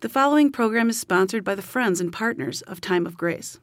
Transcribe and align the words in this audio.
The 0.00 0.10
following 0.10 0.52
program 0.52 0.90
is 0.90 1.00
sponsored 1.00 1.42
by 1.42 1.54
the 1.54 1.62
friends 1.62 2.02
and 2.02 2.12
partners 2.12 2.60
of 2.60 2.82
Time 2.82 3.06
of 3.06 3.16
Grace. 3.16 3.58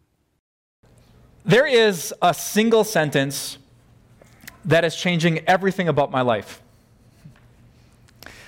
There 1.45 1.67
is 1.67 2.11
a 2.23 2.33
single 2.33 2.83
sentence 2.83 3.59
that 4.65 4.83
is 4.83 4.95
changing 4.95 5.47
everything 5.47 5.87
about 5.87 6.09
my 6.09 6.21
life. 6.21 6.59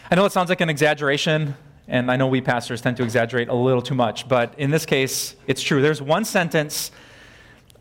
I 0.09 0.15
know 0.15 0.25
it 0.25 0.31
sounds 0.31 0.49
like 0.49 0.61
an 0.61 0.69
exaggeration, 0.69 1.53
and 1.87 2.09
I 2.09 2.15
know 2.15 2.25
we 2.25 2.41
pastors 2.41 2.81
tend 2.81 2.97
to 2.97 3.03
exaggerate 3.03 3.49
a 3.49 3.53
little 3.53 3.83
too 3.83 3.93
much, 3.93 4.27
but 4.27 4.55
in 4.57 4.71
this 4.71 4.87
case, 4.87 5.35
it's 5.45 5.61
true. 5.61 5.83
There's 5.83 6.01
one 6.01 6.25
sentence 6.25 6.89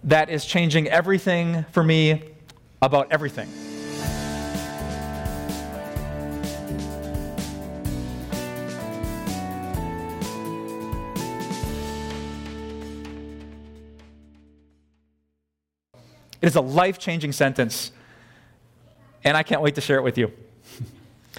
that 0.03 0.29
is 0.29 0.45
changing 0.45 0.87
everything 0.89 1.65
for 1.73 1.83
me 1.83 2.25
about 2.83 3.11
everything. 3.11 3.49
It 16.45 16.49
is 16.49 16.57
a 16.57 16.61
life 16.61 16.99
changing 16.99 17.33
sentence, 17.33 17.91
and 19.25 19.35
I 19.35 19.43
can't 19.43 19.63
wait 19.63 19.77
to 19.77 19.81
share 19.81 19.97
it 19.97 20.03
with 20.03 20.19
you. 20.19 20.31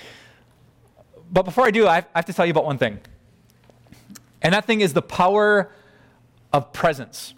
but 1.31 1.43
before 1.43 1.67
I 1.67 1.69
do, 1.69 1.85
I 1.85 2.03
have 2.15 2.25
to 2.25 2.33
tell 2.33 2.43
you 2.43 2.49
about 2.49 2.65
one 2.65 2.79
thing. 2.79 2.97
And 4.41 4.55
that 4.55 4.65
thing 4.65 4.81
is 4.81 4.93
the 4.93 5.03
power 5.03 5.69
of 6.51 6.73
presence. 6.73 7.35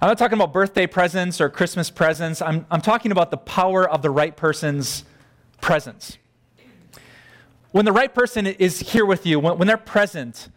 I'm 0.00 0.06
not 0.06 0.18
talking 0.18 0.38
about 0.38 0.52
birthday 0.52 0.86
presents 0.86 1.40
or 1.40 1.48
Christmas 1.48 1.90
presents. 1.90 2.40
I'm, 2.40 2.64
I'm 2.70 2.80
talking 2.80 3.10
about 3.10 3.32
the 3.32 3.36
power 3.36 3.84
of 3.90 4.00
the 4.00 4.10
right 4.10 4.36
person's 4.36 5.02
presence. 5.60 6.16
When 7.72 7.84
the 7.84 7.92
right 7.92 8.14
person 8.14 8.46
is 8.46 8.78
here 8.78 9.04
with 9.04 9.26
you, 9.26 9.40
when, 9.40 9.58
when 9.58 9.66
they're 9.66 9.76
present, 9.76 10.48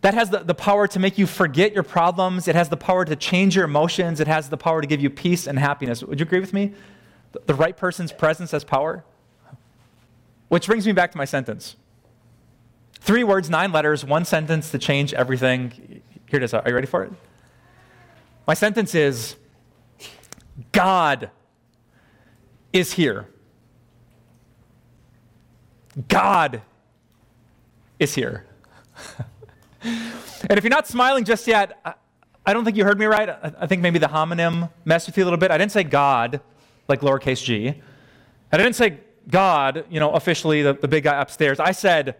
that 0.00 0.14
has 0.14 0.30
the, 0.30 0.38
the 0.38 0.54
power 0.54 0.86
to 0.86 0.98
make 0.98 1.18
you 1.18 1.26
forget 1.26 1.72
your 1.72 1.82
problems. 1.82 2.46
It 2.46 2.54
has 2.54 2.68
the 2.68 2.76
power 2.76 3.04
to 3.04 3.16
change 3.16 3.56
your 3.56 3.64
emotions. 3.64 4.20
It 4.20 4.28
has 4.28 4.48
the 4.48 4.56
power 4.56 4.80
to 4.80 4.86
give 4.86 5.00
you 5.00 5.10
peace 5.10 5.46
and 5.46 5.58
happiness. 5.58 6.02
Would 6.02 6.20
you 6.20 6.26
agree 6.26 6.40
with 6.40 6.52
me? 6.52 6.72
The, 7.32 7.40
the 7.46 7.54
right 7.54 7.76
person's 7.76 8.12
presence 8.12 8.52
has 8.52 8.62
power. 8.64 9.04
Which 10.48 10.66
brings 10.66 10.86
me 10.86 10.92
back 10.92 11.10
to 11.12 11.18
my 11.18 11.24
sentence. 11.24 11.76
Three 13.00 13.24
words, 13.24 13.50
nine 13.50 13.72
letters, 13.72 14.04
one 14.04 14.24
sentence 14.24 14.70
to 14.70 14.78
change 14.78 15.12
everything. 15.14 16.02
Here 16.26 16.38
it 16.38 16.42
is. 16.42 16.54
Are 16.54 16.62
you 16.66 16.74
ready 16.74 16.86
for 16.86 17.04
it? 17.04 17.12
My 18.46 18.54
sentence 18.54 18.94
is 18.94 19.36
God 20.72 21.30
is 22.72 22.92
here. 22.92 23.28
God 26.06 26.62
is 27.98 28.14
here. 28.14 28.46
and 29.88 30.56
if 30.56 30.64
you're 30.64 30.70
not 30.70 30.86
smiling 30.86 31.24
just 31.24 31.46
yet, 31.46 31.80
I, 32.44 32.52
don't 32.52 32.64
think 32.64 32.76
you 32.76 32.84
heard 32.84 32.98
me 32.98 33.06
right. 33.06 33.28
I, 33.28 33.66
think 33.66 33.82
maybe 33.82 33.98
the 33.98 34.06
homonym 34.06 34.70
messed 34.84 35.06
with 35.06 35.16
you 35.16 35.24
a 35.24 35.26
little 35.26 35.38
bit. 35.38 35.50
I 35.50 35.58
didn't 35.58 35.72
say 35.72 35.84
God, 35.84 36.40
like 36.86 37.00
lowercase 37.00 37.42
g. 37.42 37.74
I 38.52 38.56
didn't 38.56 38.74
say 38.74 39.00
God, 39.28 39.84
you 39.90 40.00
know, 40.00 40.12
officially 40.12 40.62
the, 40.62 40.72
the 40.74 40.88
big 40.88 41.04
guy 41.04 41.20
upstairs. 41.20 41.60
I 41.60 41.72
said 41.72 42.16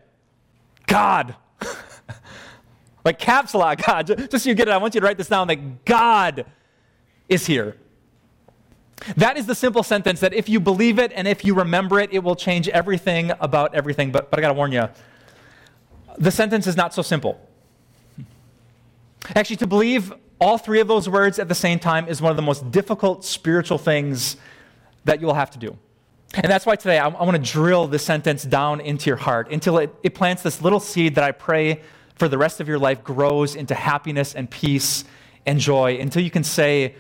God. 0.87 1.35
like 3.05 3.19
caps 3.19 3.55
lock 3.55 3.83
God. 3.87 4.07
Just 4.07 4.45
so 4.45 4.51
you 4.51 4.55
get 4.55 4.69
it, 4.69 4.73
I 4.73 4.79
want 4.79 4.95
you 4.95 5.01
to 5.01 5.07
write 5.07 5.19
this 5.19 5.29
down 5.29 5.49
that 5.49 5.85
God 5.85 6.47
is 7.29 7.47
here. 7.47 7.77
That 9.17 9.37
is 9.37 9.47
the 9.47 9.55
simple 9.55 9.83
sentence 9.83 10.21
that 10.21 10.35
if 10.35 10.49
you 10.49 10.61
believe 10.61 10.99
it 10.99 11.13
and 11.15 11.29
if 11.29 11.45
you 11.45 11.55
remember 11.55 12.01
it, 12.01 12.13
it 12.13 12.23
will 12.23 12.37
change 12.37 12.69
everything 12.69 13.33
about 13.41 13.75
everything. 13.75 14.11
But, 14.11 14.31
but 14.31 14.39
I 14.39 14.43
got 14.43 14.49
to 14.49 14.55
warn 14.55 14.73
you, 14.73 14.89
the 16.19 16.31
sentence 16.31 16.67
is 16.67 16.77
not 16.77 16.93
so 16.93 17.03
simple. 17.03 17.48
Actually, 19.35 19.57
to 19.57 19.67
believe 19.67 20.13
all 20.41 20.59
three 20.59 20.81
of 20.81 20.89
those 20.89 21.09
words 21.09 21.39
at 21.39 21.49
the 21.49 21.55
same 21.55 21.79
time 21.79 22.09
is 22.09 22.23
one 22.23 22.31
of 22.31 22.37
the 22.37 22.43
most 22.43 22.71
difficult 22.71 23.25
spiritual 23.25 23.79
things 23.79 24.37
that 25.05 25.21
you 25.21 25.27
will 25.27 25.34
have 25.34 25.51
to 25.51 25.59
do. 25.59 25.77
And 26.34 26.45
that's 26.45 26.67
why 26.67 26.77
today 26.77 26.99
I, 26.99 27.09
I 27.09 27.25
want 27.25 27.43
to 27.43 27.53
drill 27.53 27.87
this 27.87 28.05
sentence 28.05 28.43
down 28.45 28.81
into 28.81 29.09
your 29.11 29.17
heart 29.17 29.51
until 29.51 29.78
it, 29.78 29.95
it 30.03 30.15
plants 30.15 30.43
this 30.43 30.62
little 30.62 30.81
seed 30.81 31.15
that 31.15 31.25
I 31.25 31.33
pray 31.33 31.83
for 32.15 32.28
the 32.28 32.39
rest 32.39 32.61
of 32.61 32.69
your 32.69 32.78
life 32.78 33.03
grows 33.03 33.55
into 33.55 33.75
happiness 33.75 34.34
and 34.34 34.51
peace 34.51 35.05
and 35.47 35.59
joy 35.59 35.99
until 35.99 36.23
you 36.23 36.31
can 36.31 36.45
say 36.45 36.95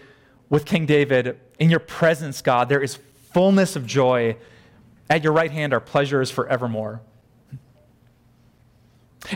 with 0.48 0.64
King 0.64 0.86
David, 0.86 1.38
In 1.58 1.70
your 1.70 1.80
presence, 1.80 2.40
God, 2.40 2.68
there 2.68 2.80
is 2.80 2.98
fullness 3.32 3.76
of 3.76 3.84
joy. 3.84 4.36
At 5.10 5.22
your 5.22 5.32
right 5.32 5.50
hand 5.50 5.74
are 5.74 5.80
pleasures 5.80 6.30
forevermore. 6.30 7.02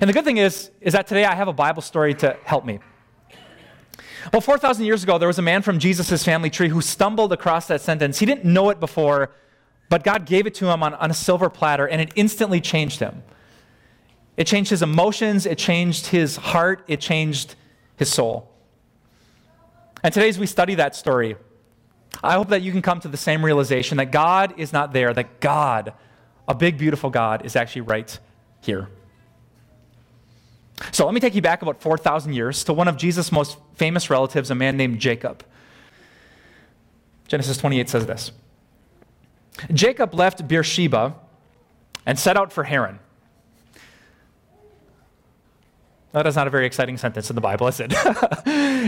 And 0.01 0.09
the 0.09 0.13
good 0.13 0.25
thing 0.25 0.39
is, 0.39 0.71
is 0.81 0.93
that 0.93 1.07
today 1.07 1.25
I 1.25 1.35
have 1.35 1.49
a 1.49 1.53
Bible 1.53 1.83
story 1.83 2.15
to 2.15 2.37
help 2.45 2.65
me. 2.65 2.79
Well, 4.33 4.41
4,000 4.41 4.85
years 4.85 5.03
ago, 5.03 5.19
there 5.19 5.27
was 5.27 5.39
a 5.39 5.43
man 5.43 5.63
from 5.63 5.79
Jesus' 5.79 6.25
family 6.25 6.49
tree 6.49 6.69
who 6.69 6.81
stumbled 6.81 7.33
across 7.33 7.67
that 7.67 7.81
sentence. 7.81 8.19
He 8.19 8.27
didn't 8.27 8.45
know 8.45 8.71
it 8.71 8.79
before, 8.79 9.33
but 9.89 10.05
God 10.05 10.27
gave 10.27 10.47
it 10.47 10.55
to 10.55 10.71
him 10.71 10.83
on, 10.83 10.95
on 10.95 11.11
a 11.11 11.15
silver 11.15 11.51
platter, 11.51 11.89
and 11.89 12.01
it 12.01 12.13
instantly 12.15 12.61
changed 12.61 13.01
him. 13.01 13.23
It 14.37 14.47
changed 14.47 14.71
his 14.71 14.81
emotions, 14.81 15.45
it 15.45 15.59
changed 15.59 16.07
his 16.07 16.37
heart, 16.37 16.85
it 16.87 17.01
changed 17.01 17.57
his 17.97 18.11
soul. 18.11 18.49
And 20.05 20.15
today, 20.15 20.29
as 20.29 20.39
we 20.39 20.47
study 20.47 20.77
that 20.77 20.97
story, 20.97 21.37
I 22.23 22.35
hope 22.35 22.49
that 22.49 22.63
you 22.63 22.73
can 22.73 22.83
come 22.83 23.01
to 23.01 23.09
the 23.09 23.17
same 23.17 23.45
realization 23.45 23.99
that 23.99 24.13
God 24.13 24.55
is 24.57 24.73
not 24.73 24.93
there, 24.93 25.13
that 25.13 25.41
God, 25.41 25.93
a 26.47 26.55
big, 26.55 26.79
beautiful 26.79 27.11
God, 27.11 27.45
is 27.45 27.57
actually 27.57 27.83
right 27.83 28.19
here. 28.61 28.89
So 30.91 31.05
let 31.05 31.15
me 31.15 31.21
take 31.21 31.35
you 31.35 31.43
back 31.43 31.63
about 31.63 31.81
4,000 31.81 32.33
years 32.33 32.65
to 32.65 32.73
one 32.73 32.89
of 32.89 32.97
Jesus' 32.97 33.31
most 33.31 33.57
famous 33.75 34.11
relatives, 34.11 34.51
a 34.51 34.55
man 34.55 34.77
named 34.77 34.99
Jacob. 34.99 35.45
Genesis 37.29 37.57
28 37.57 37.89
says 37.89 38.07
this 38.07 38.33
Jacob 39.73 40.15
left 40.15 40.47
Beersheba 40.47 41.15
and 42.05 42.19
set 42.19 42.37
out 42.37 42.53
for 42.53 42.65
Haran. 42.65 42.99
That 46.13 46.27
is 46.27 46.37
not 46.37 46.47
a 46.47 46.51
very 46.51 46.67
exciting 46.67 46.99
sentence 46.99 47.31
in 47.31 47.35
the 47.35 47.41
Bible, 47.41 47.69
is 47.69 47.81
it? 47.81 47.91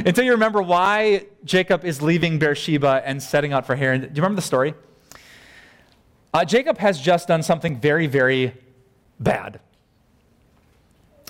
Until 0.07 0.25
you 0.25 0.33
remember 0.33 0.61
why 0.61 1.25
Jacob 1.45 1.85
is 1.85 2.03
leaving 2.03 2.39
Beersheba 2.39 3.03
and 3.05 3.23
setting 3.23 3.55
out 3.55 3.67
for 3.67 3.77
Haran. 3.77 4.01
Do 4.03 4.07
you 4.09 4.17
remember 4.17 4.37
the 4.37 4.47
story? 4.47 4.75
Uh, 6.35 6.45
Jacob 6.45 6.77
has 6.79 7.01
just 7.01 7.29
done 7.29 7.43
something 7.43 7.81
very, 7.81 8.07
very 8.07 8.53
bad. 9.19 9.61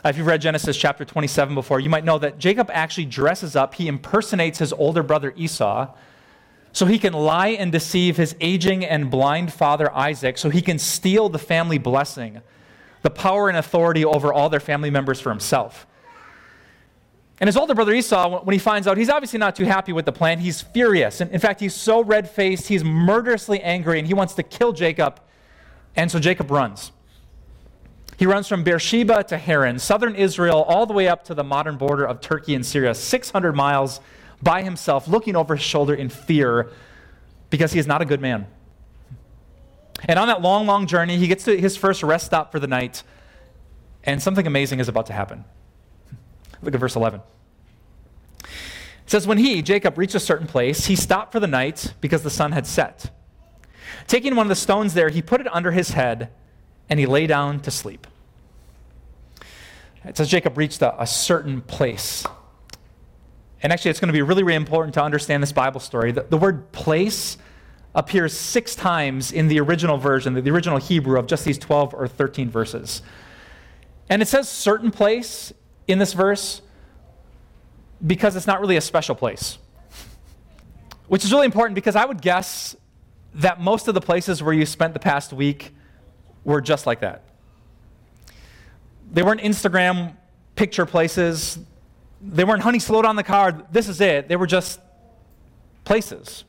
Uh, 0.05 0.11
if 0.11 0.19
you've 0.19 0.27
read 0.27 0.43
Genesis 0.43 0.77
chapter 0.77 1.03
27 1.03 1.55
before, 1.55 1.81
you 1.81 1.89
might 1.89 2.05
know 2.05 2.19
that 2.19 2.39
Jacob 2.39 2.71
actually 2.73 3.07
dresses 3.07 3.57
up, 3.57 3.75
he 3.75 3.89
impersonates 3.89 4.59
his 4.59 4.71
older 4.75 5.03
brother 5.03 5.33
Esau 5.35 5.95
so 6.73 6.85
he 6.85 6.99
can 6.99 7.15
lie 7.15 7.49
and 7.49 7.73
deceive 7.73 8.19
his 8.19 8.37
aging 8.41 8.85
and 8.85 9.11
blind 9.11 9.53
father 9.53 9.91
Isaac, 9.95 10.37
so 10.37 10.51
he 10.51 10.61
can 10.61 10.79
steal 10.79 11.29
the 11.29 11.39
family 11.39 11.79
blessing, 11.79 12.43
the 13.03 13.11
power 13.11 13.49
and 13.49 13.57
authority 13.57 14.05
over 14.05 14.33
all 14.33 14.51
their 14.51 14.61
family 14.61 14.91
members 14.91 15.21
for 15.21 15.31
himself. 15.31 15.87
And 17.41 17.49
his 17.49 17.57
older 17.57 17.75
brother 17.75 17.95
Esau, 17.95 18.43
when 18.43 18.53
he 18.53 18.59
finds 18.59 18.87
out, 18.87 18.99
he's 18.99 19.09
obviously 19.09 19.39
not 19.39 19.57
too 19.57 19.65
happy 19.65 19.93
with 19.93 20.05
the 20.05 20.13
plan. 20.13 20.39
He's 20.39 20.61
furious. 20.61 21.21
And 21.21 21.31
in 21.31 21.41
fact, 21.41 21.61
he's 21.61 21.75
so 21.75 22.03
red 22.03 22.29
faced, 22.29 22.69
he's 22.69 22.85
murderously 22.85 23.61
angry, 23.63 23.99
and 23.99 24.07
he 24.07 24.15
wants 24.15 24.35
to 24.35 24.43
kill 24.43 24.73
Jacob. 24.73 25.21
And 25.97 26.11
so 26.11 26.19
Jacob 26.19 26.51
runs. 26.51 26.93
He 28.17 28.27
runs 28.27 28.47
from 28.47 28.63
Beersheba 28.63 29.25
to 29.25 29.39
Haran, 29.39 29.79
southern 29.79 30.15
Israel, 30.15 30.63
all 30.63 30.87
the 30.87 30.93
way 30.93 31.09
up 31.09 31.25
to 31.25 31.35
the 31.35 31.45
modern 31.45 31.77
border 31.77 32.05
of 32.05 32.21
Turkey 32.21 32.55
and 32.55 32.65
Syria, 32.65 32.95
600 32.95 33.53
miles 33.55 34.01
by 34.43 34.63
himself, 34.63 35.09
looking 35.09 35.35
over 35.37 35.57
his 35.57 35.65
shoulder 35.65 35.95
in 35.95 36.09
fear 36.09 36.71
because 37.51 37.73
he 37.73 37.79
is 37.79 37.87
not 37.87 38.03
a 38.03 38.05
good 38.05 38.21
man. 38.21 38.47
And 40.07 40.19
on 40.19 40.29
that 40.29 40.43
long, 40.43 40.67
long 40.67 40.87
journey, 40.87 41.17
he 41.17 41.27
gets 41.27 41.45
to 41.45 41.57
his 41.57 41.77
first 41.77 42.03
rest 42.03 42.27
stop 42.27 42.53
for 42.53 42.61
the 42.61 42.67
night, 42.67 43.03
and 44.05 44.23
something 44.23 44.47
amazing 44.47 44.81
is 44.81 44.89
about 44.89 45.07
to 45.07 45.13
happen. 45.13 45.45
Look 46.63 46.75
at 46.75 46.81
verse 46.81 46.97
11. 46.97 47.21
It 48.41 48.49
says, 49.07 49.27
When 49.27 49.39
he, 49.39 49.63
Jacob, 49.63 49.99
reached 49.99 50.15
a 50.15 50.21
certain 50.21 50.47
place, 50.47 50.87
he 50.87 50.97
stopped 50.97 51.33
for 51.33 51.41
the 51.41 51.47
night 51.47 51.95
because 52.01 52.23
the 52.23 52.31
sun 52.31 52.53
had 52.53 52.67
set. 52.67 53.11
Taking 54.07 54.35
one 54.35 54.47
of 54.47 54.49
the 54.49 54.57
stones 54.57 54.95
there, 54.95 55.09
he 55.09 55.23
put 55.23 55.41
it 55.41 55.47
under 55.55 55.71
his 55.71 55.91
head 55.91 56.31
and 56.89 57.01
he 57.01 57.07
lay 57.07 57.27
down 57.27 57.61
to 57.61 57.71
sleep. 57.71 58.07
It 60.05 60.17
says 60.17 60.29
Jacob 60.29 60.59
reached 60.59 60.83
a, 60.83 61.01
a 61.01 61.07
certain 61.07 61.61
place. 61.63 62.25
And 63.63 63.73
actually, 63.73 63.91
it's 63.91 64.01
going 64.01 64.09
to 64.09 64.13
be 64.13 64.23
really, 64.23 64.43
really 64.43 64.57
important 64.57 64.95
to 64.95 65.03
understand 65.03 65.43
this 65.43 65.53
Bible 65.53 65.81
story. 65.81 66.13
The, 66.13 66.27
the 66.29 66.37
word 66.37 66.71
place 66.73 67.39
appears 67.95 68.37
six 68.37 68.75
times 68.75 69.33
in 69.33 69.49
the 69.49 69.61
original 69.61 69.97
version, 69.97 70.35
the 70.35 70.51
original 70.51 70.79
Hebrew 70.79 71.19
of 71.19 71.27
just 71.27 71.45
these 71.45 71.59
12 71.59 71.95
or 71.95 72.09
13 72.09 72.51
verses. 72.51 73.03
And 74.09 74.21
it 74.21 74.29
says 74.29 74.49
certain 74.49 74.91
place 74.91 75.53
in 75.87 75.99
this 75.99 76.13
verse 76.13 76.61
because 78.05 78.37
it's 78.37 78.47
not 78.47 78.61
really 78.61 78.77
a 78.77 78.81
special 78.81 79.15
place. 79.15 79.59
Which 81.07 81.25
is 81.25 81.33
really 81.33 81.47
important 81.47 81.75
because 81.75 81.97
I 81.97 82.05
would 82.05 82.21
guess 82.21 82.77
that 83.35 83.61
most 83.61 83.89
of 83.89 83.95
the 83.95 84.01
places 84.01 84.43
where 84.43 84.53
you 84.53 84.67
spent 84.67 84.93
the 84.93 85.01
past 85.01 85.33
week 85.33 85.75
were 86.45 86.61
just 86.61 86.87
like 86.87 87.01
that. 87.01 87.25
They 89.15 89.23
weren't 89.23 89.41
Instagram 89.41 90.17
picture 90.57 90.87
places. 90.87 91.59
They 92.21 92.45
weren't, 92.45 92.63
honey, 92.63 92.81
slow 92.81 93.01
down 93.01 93.17
the 93.17 93.23
car. 93.23 93.65
This 93.71 93.89
is 93.89 94.01
it. 94.01 94.29
They 94.29 94.37
were 94.37 94.47
just 94.47 94.81
places. 95.85 96.45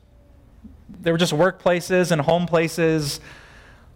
They 1.00 1.12
were 1.12 1.18
just 1.18 1.32
workplaces 1.32 2.10
and 2.10 2.20
home 2.20 2.46
places. 2.46 3.20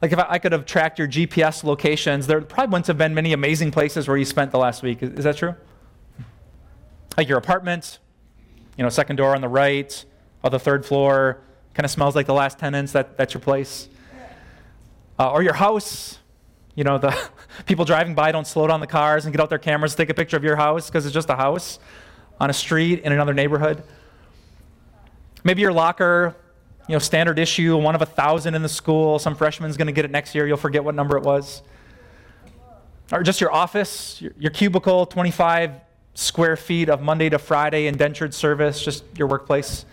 Like 0.00 0.12
if 0.12 0.18
I, 0.18 0.26
I 0.30 0.38
could 0.38 0.52
have 0.52 0.66
tracked 0.66 0.98
your 0.98 1.08
GPS 1.08 1.64
locations, 1.64 2.26
there 2.26 2.40
probably 2.40 2.72
wouldn't 2.72 2.86
have 2.86 2.98
been 2.98 3.12
many 3.12 3.32
amazing 3.32 3.72
places 3.72 4.06
where 4.06 4.16
you 4.16 4.24
spent 4.24 4.52
the 4.52 4.58
last 4.58 4.82
week. 4.82 5.02
Is, 5.02 5.10
is 5.10 5.24
that 5.24 5.36
true? 5.36 5.54
Like 7.16 7.28
your 7.28 7.38
apartment, 7.38 7.98
you 8.76 8.84
know, 8.84 8.88
second 8.88 9.16
door 9.16 9.34
on 9.34 9.40
the 9.40 9.48
right, 9.48 10.04
or 10.42 10.50
the 10.50 10.60
third 10.60 10.86
floor, 10.86 11.40
kind 11.74 11.84
of 11.84 11.90
smells 11.90 12.14
like 12.14 12.26
the 12.26 12.34
last 12.34 12.58
tenants. 12.58 12.92
That, 12.92 13.16
that's 13.16 13.34
your 13.34 13.40
place. 13.40 13.88
Uh, 15.18 15.32
or 15.32 15.42
your 15.42 15.54
house, 15.54 16.18
you 16.74 16.84
know, 16.84 16.98
the 16.98 17.16
people 17.66 17.84
driving 17.84 18.14
by 18.14 18.32
don't 18.32 18.46
slow 18.46 18.66
down 18.66 18.80
the 18.80 18.86
cars 18.86 19.24
and 19.24 19.34
get 19.34 19.40
out 19.40 19.48
their 19.48 19.58
cameras 19.58 19.94
take 19.94 20.10
a 20.10 20.14
picture 20.14 20.36
of 20.36 20.44
your 20.44 20.56
house 20.56 20.88
because 20.88 21.04
it's 21.04 21.14
just 21.14 21.30
a 21.30 21.36
house 21.36 21.78
on 22.38 22.50
a 22.50 22.52
street 22.52 23.00
in 23.00 23.12
another 23.12 23.34
neighborhood. 23.34 23.82
Maybe 25.44 25.60
your 25.62 25.72
locker, 25.72 26.36
you 26.88 26.94
know, 26.94 26.98
standard 26.98 27.38
issue, 27.38 27.76
one 27.76 27.94
of 27.94 28.02
a 28.02 28.06
thousand 28.06 28.54
in 28.54 28.62
the 28.62 28.68
school. 28.68 29.18
Some 29.18 29.34
freshman's 29.34 29.76
going 29.76 29.86
to 29.86 29.92
get 29.92 30.04
it 30.04 30.10
next 30.10 30.34
year. 30.34 30.46
You'll 30.46 30.56
forget 30.56 30.84
what 30.84 30.94
number 30.94 31.16
it 31.16 31.22
was. 31.22 31.62
Or 33.12 33.22
just 33.22 33.40
your 33.40 33.52
office, 33.52 34.20
your, 34.20 34.32
your 34.38 34.50
cubicle, 34.50 35.06
25 35.06 35.72
square 36.14 36.56
feet 36.56 36.88
of 36.88 37.00
Monday 37.00 37.28
to 37.28 37.38
Friday 37.38 37.86
indentured 37.86 38.34
service, 38.34 38.82
just 38.82 39.04
your 39.16 39.26
workplace. 39.28 39.84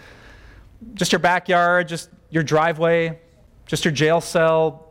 Just 0.94 1.12
your 1.12 1.20
backyard, 1.20 1.88
just 1.88 2.10
your 2.30 2.44
driveway, 2.44 3.20
just 3.66 3.84
your 3.86 3.92
jail 3.92 4.22
cell, 4.22 4.87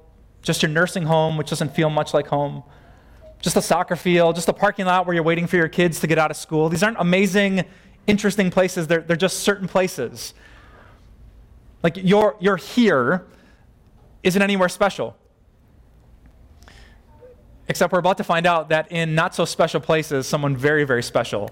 just 0.46 0.62
your 0.62 0.70
nursing 0.70 1.04
home, 1.04 1.36
which 1.36 1.50
doesn't 1.50 1.74
feel 1.74 1.90
much 1.90 2.14
like 2.14 2.28
home. 2.28 2.62
Just 3.42 3.56
a 3.56 3.62
soccer 3.62 3.96
field, 3.96 4.36
just 4.36 4.48
a 4.48 4.52
parking 4.52 4.86
lot 4.86 5.04
where 5.04 5.14
you're 5.14 5.24
waiting 5.24 5.48
for 5.48 5.56
your 5.56 5.68
kids 5.68 5.98
to 6.00 6.06
get 6.06 6.18
out 6.18 6.30
of 6.30 6.36
school. 6.36 6.68
These 6.68 6.84
aren't 6.84 6.98
amazing, 7.00 7.64
interesting 8.06 8.50
places, 8.50 8.86
they're, 8.86 9.00
they're 9.00 9.16
just 9.16 9.40
certain 9.40 9.66
places. 9.66 10.34
Like 11.82 11.96
your, 11.96 12.36
your 12.38 12.56
here 12.56 13.26
isn't 14.22 14.40
anywhere 14.40 14.68
special. 14.68 15.16
Except 17.68 17.92
we're 17.92 17.98
about 17.98 18.18
to 18.18 18.24
find 18.24 18.46
out 18.46 18.68
that 18.68 18.92
in 18.92 19.16
not 19.16 19.34
so 19.34 19.44
special 19.44 19.80
places, 19.80 20.28
someone 20.28 20.56
very, 20.56 20.84
very 20.84 21.02
special 21.02 21.50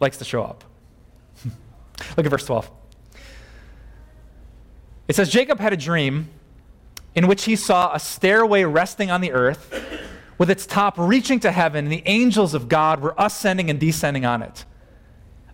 likes 0.00 0.16
to 0.16 0.24
show 0.24 0.42
up. 0.42 0.64
Look 2.16 2.24
at 2.24 2.30
verse 2.30 2.46
12. 2.46 2.70
It 5.08 5.16
says 5.16 5.28
Jacob 5.28 5.60
had 5.60 5.74
a 5.74 5.76
dream 5.76 6.30
in 7.14 7.26
which 7.26 7.44
he 7.44 7.56
saw 7.56 7.94
a 7.94 8.00
stairway 8.00 8.64
resting 8.64 9.10
on 9.10 9.20
the 9.20 9.32
earth 9.32 9.74
with 10.38 10.50
its 10.50 10.66
top 10.66 10.94
reaching 10.96 11.38
to 11.40 11.52
heaven, 11.52 11.84
and 11.84 11.92
the 11.92 12.02
angels 12.06 12.54
of 12.54 12.68
God 12.68 13.00
were 13.00 13.14
ascending 13.18 13.70
and 13.70 13.78
descending 13.78 14.24
on 14.24 14.42
it. 14.42 14.64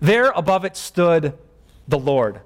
There 0.01 0.31
above 0.31 0.65
it 0.65 0.77
stood 0.77 1.37
the 1.87 1.99
Lord. 1.99 2.41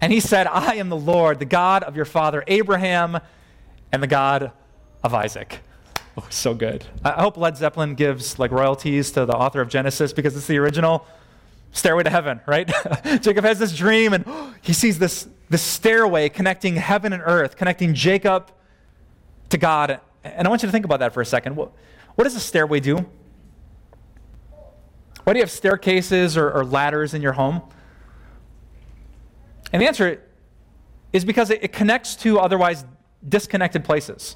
And 0.00 0.12
he 0.12 0.20
said, 0.20 0.46
I 0.46 0.76
am 0.76 0.88
the 0.88 0.96
Lord, 0.96 1.38
the 1.38 1.44
God 1.44 1.82
of 1.82 1.96
your 1.96 2.04
father 2.04 2.44
Abraham 2.46 3.18
and 3.90 4.02
the 4.02 4.06
God 4.06 4.52
of 5.02 5.14
Isaac. 5.14 5.60
Oh, 6.16 6.24
so 6.30 6.54
good. 6.54 6.84
I 7.04 7.20
hope 7.20 7.36
Led 7.36 7.56
Zeppelin 7.56 7.96
gives 7.96 8.38
like 8.38 8.52
royalties 8.52 9.10
to 9.10 9.26
the 9.26 9.32
author 9.32 9.60
of 9.60 9.68
Genesis 9.68 10.12
because 10.12 10.36
it's 10.36 10.46
the 10.46 10.58
original 10.58 11.04
stairway 11.72 12.04
to 12.04 12.10
heaven, 12.10 12.40
right? 12.46 12.70
Jacob 13.20 13.44
has 13.44 13.58
this 13.58 13.76
dream 13.76 14.12
and 14.12 14.24
he 14.62 14.72
sees 14.72 15.00
this, 15.00 15.26
this 15.54 15.62
stairway 15.62 16.28
connecting 16.28 16.74
heaven 16.74 17.12
and 17.12 17.22
earth, 17.24 17.56
connecting 17.56 17.94
Jacob 17.94 18.50
to 19.50 19.56
God. 19.56 20.00
And 20.24 20.48
I 20.48 20.50
want 20.50 20.64
you 20.64 20.66
to 20.66 20.72
think 20.72 20.84
about 20.84 20.98
that 20.98 21.14
for 21.14 21.20
a 21.20 21.24
second. 21.24 21.54
What, 21.54 21.70
what 22.16 22.24
does 22.24 22.34
a 22.34 22.40
stairway 22.40 22.80
do? 22.80 23.06
Why 25.22 25.32
do 25.32 25.38
you 25.38 25.44
have 25.44 25.52
staircases 25.52 26.36
or, 26.36 26.50
or 26.50 26.64
ladders 26.64 27.14
in 27.14 27.22
your 27.22 27.34
home? 27.34 27.62
And 29.72 29.80
the 29.80 29.86
answer 29.86 30.24
is 31.12 31.24
because 31.24 31.50
it, 31.50 31.62
it 31.62 31.72
connects 31.72 32.16
to 32.16 32.40
otherwise 32.40 32.84
disconnected 33.28 33.84
places. 33.84 34.34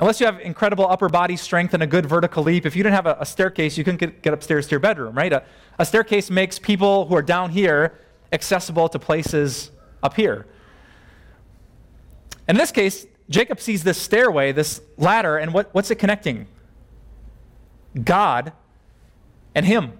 Unless 0.00 0.18
you 0.18 0.24
have 0.24 0.40
incredible 0.40 0.88
upper 0.88 1.10
body 1.10 1.36
strength 1.36 1.74
and 1.74 1.82
a 1.82 1.86
good 1.86 2.06
vertical 2.06 2.42
leap, 2.42 2.64
if 2.64 2.74
you 2.74 2.82
didn't 2.82 2.96
have 2.96 3.04
a, 3.04 3.18
a 3.20 3.26
staircase, 3.26 3.76
you 3.76 3.84
couldn't 3.84 4.00
get, 4.00 4.22
get, 4.22 4.32
upstairs 4.32 4.66
to 4.68 4.70
your 4.70 4.80
bedroom, 4.80 5.14
right? 5.14 5.34
A, 5.34 5.44
a 5.78 5.84
staircase 5.84 6.30
makes 6.30 6.58
people 6.58 7.04
who 7.04 7.14
are 7.14 7.22
down 7.22 7.50
here 7.50 7.98
accessible 8.32 8.88
to 8.88 8.98
places 8.98 9.72
up 10.02 10.14
here. 10.14 10.46
In 12.48 12.56
this 12.56 12.72
case, 12.72 13.06
Jacob 13.28 13.60
sees 13.60 13.84
this 13.84 13.96
stairway, 13.96 14.52
this 14.52 14.80
ladder, 14.98 15.36
and 15.36 15.54
what, 15.54 15.72
what's 15.72 15.90
it 15.90 15.96
connecting? 15.96 16.46
God 18.02 18.52
and 19.54 19.64
him. 19.64 19.92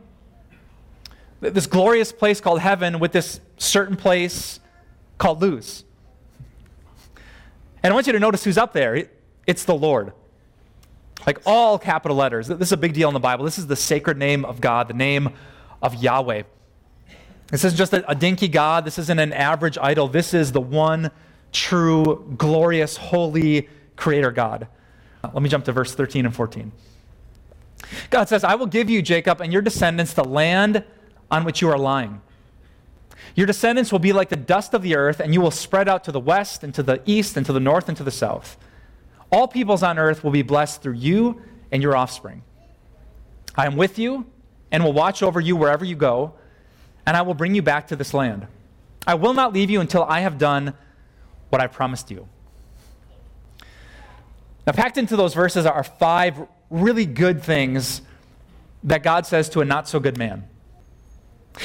This 1.41 1.67
glorious 1.67 2.13
place 2.13 2.41
called 2.41 2.61
heaven 2.61 2.99
with 2.99 3.13
this 3.13 3.41
certain 3.57 3.97
place 3.97 4.61
called 5.17 5.41
Luz. 5.41 5.85
And 7.83 7.93
I 7.93 7.95
want 7.95 8.07
you 8.07 8.13
to 8.13 8.21
notice 8.21 8.45
who's 8.45 8.59
up 8.59 8.73
there. 8.73 9.09
It's 9.47 9.65
the 9.65 9.75
Lord. 9.75 10.13
Like 11.27 11.41
all 11.47 11.79
capital 11.79 12.17
letters. 12.17 12.49
This 12.49 12.61
is 12.61 12.73
a 12.73 12.77
big 12.77 12.93
deal 12.93 13.09
in 13.09 13.15
the 13.15 13.21
Bible. 13.21 13.45
This 13.45 13.59
is 13.59 13.67
the 13.67 13.77
sacred 13.77 14.19
name 14.19 14.45
of 14.45 14.61
God, 14.61 14.89
the 14.89 14.95
name 14.95 15.31
of 15.83 15.95
Yahweh. 15.95 16.43
This 17.51 17.65
isn't 17.65 17.77
just 17.77 17.93
a, 17.93 18.09
a 18.09 18.15
dinky 18.15 18.49
God. 18.49 18.85
This 18.85 18.99
isn't 18.99 19.19
an 19.19 19.33
average 19.33 19.77
idol. 19.81 20.09
This 20.09 20.35
is 20.35 20.53
the 20.53 20.61
one 20.61 21.11
true, 21.53 22.35
glorious, 22.37 22.97
holy 22.97 23.69
creator 23.97 24.31
God. 24.31 24.69
Uh, 25.23 25.31
let 25.33 25.43
me 25.43 25.49
jump 25.49 25.65
to 25.65 25.73
verse 25.73 25.95
13 25.95 26.27
and 26.27 26.35
14. 26.35 26.73
God 28.09 28.29
says, 28.29 28.45
I 28.45 28.55
will 28.55 28.67
give 28.67 28.89
you, 28.89 29.03
Jacob, 29.03 29.41
and 29.41 29.53
your 29.53 29.63
descendants 29.63 30.15
the 30.15 30.25
land 30.25 30.85
on 31.31 31.45
which 31.45 31.61
you 31.61 31.69
are 31.69 31.79
lying. 31.79 32.21
Your 33.35 33.47
descendants 33.47 33.93
will 33.93 33.99
be 33.99 34.13
like 34.13 34.29
the 34.29 34.37
dust 34.37 34.75
of 34.75 34.83
the 34.83 34.97
earth, 34.97 35.21
and 35.21 35.35
you 35.35 35.41
will 35.41 35.51
spread 35.51 35.89
out 35.89 36.05
to 36.05 36.13
the 36.13 36.21
west, 36.21 36.65
and 36.65 36.75
to 36.75 36.83
the 36.83 37.03
east, 37.05 37.37
and 37.37 37.45
to 37.47 37.53
the 37.53 37.61
north, 37.61 37.89
and 37.89 37.97
to 37.97 38.05
the 38.05 38.11
south. 38.11 38.57
All 39.31 39.47
peoples 39.47 39.83
on 39.83 39.99
earth 39.99 40.25
will 40.25 40.31
be 40.31 40.43
blessed 40.43 40.83
through 40.83 40.95
you 40.95 41.43
and 41.71 41.83
your 41.83 41.97
offspring. 41.97 42.43
I 43.55 43.67
am 43.67 43.77
with 43.77 43.99
you 43.99 44.27
and 44.73 44.85
will 44.85 44.93
watch 44.93 45.23
over 45.23 45.41
you 45.41 45.57
wherever 45.57 45.85
you 45.85 45.97
go, 45.97 46.35
and 47.11 47.17
I 47.17 47.23
will 47.23 47.35
bring 47.35 47.57
you 47.57 47.63
back 47.63 47.89
to 47.89 47.97
this 47.97 48.15
land. 48.15 48.47
I 49.05 49.15
will 49.15 49.35
not 49.35 49.53
leave 49.53 49.69
you 49.69 49.81
until 49.81 50.05
I 50.05 50.21
have 50.21 50.39
done 50.39 50.75
what 51.49 51.61
I 51.61 51.67
promised 51.67 52.09
you. 52.09 52.29
Now, 54.65 54.75
packed 54.75 54.97
into 54.97 55.17
those 55.17 55.35
verses 55.35 55.67
are 55.67 55.83
five 55.83 56.41
really 56.71 57.07
good 57.07 57.43
things 57.43 58.03
that 58.85 59.03
God 59.03 59.27
says 59.27 59.49
to 59.49 59.61
a 59.61 59.65
not 59.65 59.89
so 59.89 59.99
good 59.99 60.19
man. 60.19 60.49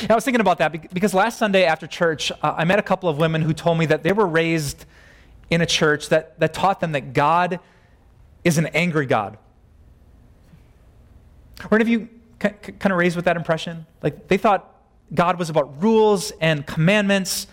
I 0.10 0.16
was 0.16 0.26
thinking 0.26 0.42
about 0.42 0.58
that 0.58 0.92
because 0.92 1.14
last 1.14 1.38
Sunday 1.38 1.66
after 1.66 1.86
church, 1.86 2.32
uh, 2.32 2.56
I 2.58 2.66
met 2.66 2.80
a 2.80 2.82
couple 2.82 3.08
of 3.08 3.20
women 3.20 3.44
who 3.44 3.54
told 3.54 3.78
me 3.78 3.86
that 3.86 4.02
they 4.02 4.14
were 4.14 4.26
raised 4.26 4.86
in 5.52 5.62
a 5.62 5.68
church 5.68 6.10
that, 6.10 6.40
that 6.40 6.56
taught 6.56 6.80
them 6.80 6.94
that 6.94 7.14
God 7.14 7.60
is 8.44 8.58
an 8.58 8.66
angry 8.74 9.06
God. 9.06 9.38
Were 11.70 11.78
any 11.78 11.84
of 11.84 11.90
you 11.90 12.10
kind 12.40 12.92
of 12.92 12.98
raised 12.98 13.16
with 13.16 13.26
that 13.26 13.38
impression? 13.38 13.86
Like 14.02 14.28
they 14.28 14.38
thought 14.38 14.72
God 15.14 15.38
was 15.38 15.50
about 15.50 15.82
rules 15.82 16.32
and 16.42 16.66
commandments 16.66 17.48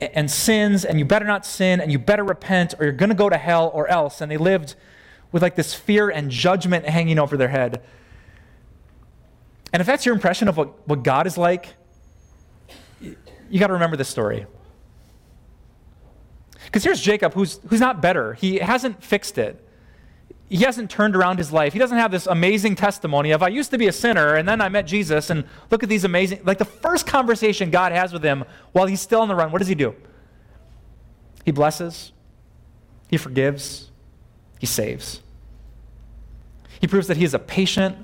and 0.00 0.30
sins, 0.30 0.84
and 0.84 0.98
you 0.98 1.04
better 1.04 1.24
not 1.24 1.46
sin, 1.46 1.80
and 1.80 1.90
you 1.90 1.98
better 1.98 2.22
repent, 2.22 2.74
or 2.78 2.84
you're 2.84 2.92
going 2.92 3.08
to 3.08 3.14
go 3.14 3.28
to 3.28 3.36
hell, 3.36 3.70
or 3.74 3.88
else. 3.88 4.20
And 4.20 4.30
they 4.30 4.36
lived 4.36 4.74
with 5.32 5.42
like 5.42 5.56
this 5.56 5.74
fear 5.74 6.08
and 6.08 6.30
judgment 6.30 6.86
hanging 6.86 7.18
over 7.18 7.36
their 7.36 7.48
head. 7.48 7.82
And 9.72 9.80
if 9.80 9.86
that's 9.86 10.06
your 10.06 10.14
impression 10.14 10.48
of 10.48 10.56
what, 10.56 10.86
what 10.88 11.02
God 11.02 11.26
is 11.26 11.36
like, 11.36 11.74
you 13.00 13.58
got 13.58 13.66
to 13.66 13.72
remember 13.72 13.96
this 13.96 14.08
story. 14.08 14.46
Because 16.66 16.84
here's 16.84 17.00
Jacob, 17.00 17.34
who's, 17.34 17.58
who's 17.68 17.80
not 17.80 18.00
better. 18.00 18.34
He 18.34 18.56
hasn't 18.58 19.02
fixed 19.02 19.38
it. 19.38 19.65
He 20.48 20.58
hasn't 20.58 20.90
turned 20.90 21.16
around 21.16 21.38
his 21.38 21.50
life. 21.50 21.72
He 21.72 21.78
doesn't 21.78 21.98
have 21.98 22.12
this 22.12 22.26
amazing 22.26 22.76
testimony 22.76 23.32
of, 23.32 23.42
I 23.42 23.48
used 23.48 23.72
to 23.72 23.78
be 23.78 23.88
a 23.88 23.92
sinner, 23.92 24.36
and 24.36 24.48
then 24.48 24.60
I 24.60 24.68
met 24.68 24.86
Jesus, 24.86 25.28
and 25.28 25.44
look 25.70 25.82
at 25.82 25.88
these 25.88 26.04
amazing. 26.04 26.40
Like 26.44 26.58
the 26.58 26.64
first 26.64 27.06
conversation 27.06 27.70
God 27.70 27.90
has 27.92 28.12
with 28.12 28.22
him 28.22 28.44
while 28.72 28.86
he's 28.86 29.00
still 29.00 29.20
on 29.20 29.28
the 29.28 29.34
run, 29.34 29.50
what 29.50 29.58
does 29.58 29.68
he 29.68 29.74
do? 29.74 29.94
He 31.44 31.50
blesses, 31.50 32.12
he 33.08 33.16
forgives, 33.16 33.90
he 34.58 34.66
saves. 34.66 35.20
He 36.80 36.86
proves 36.86 37.06
that 37.08 37.16
he 37.16 37.24
is 37.24 37.34
a 37.34 37.38
patient, 37.38 37.96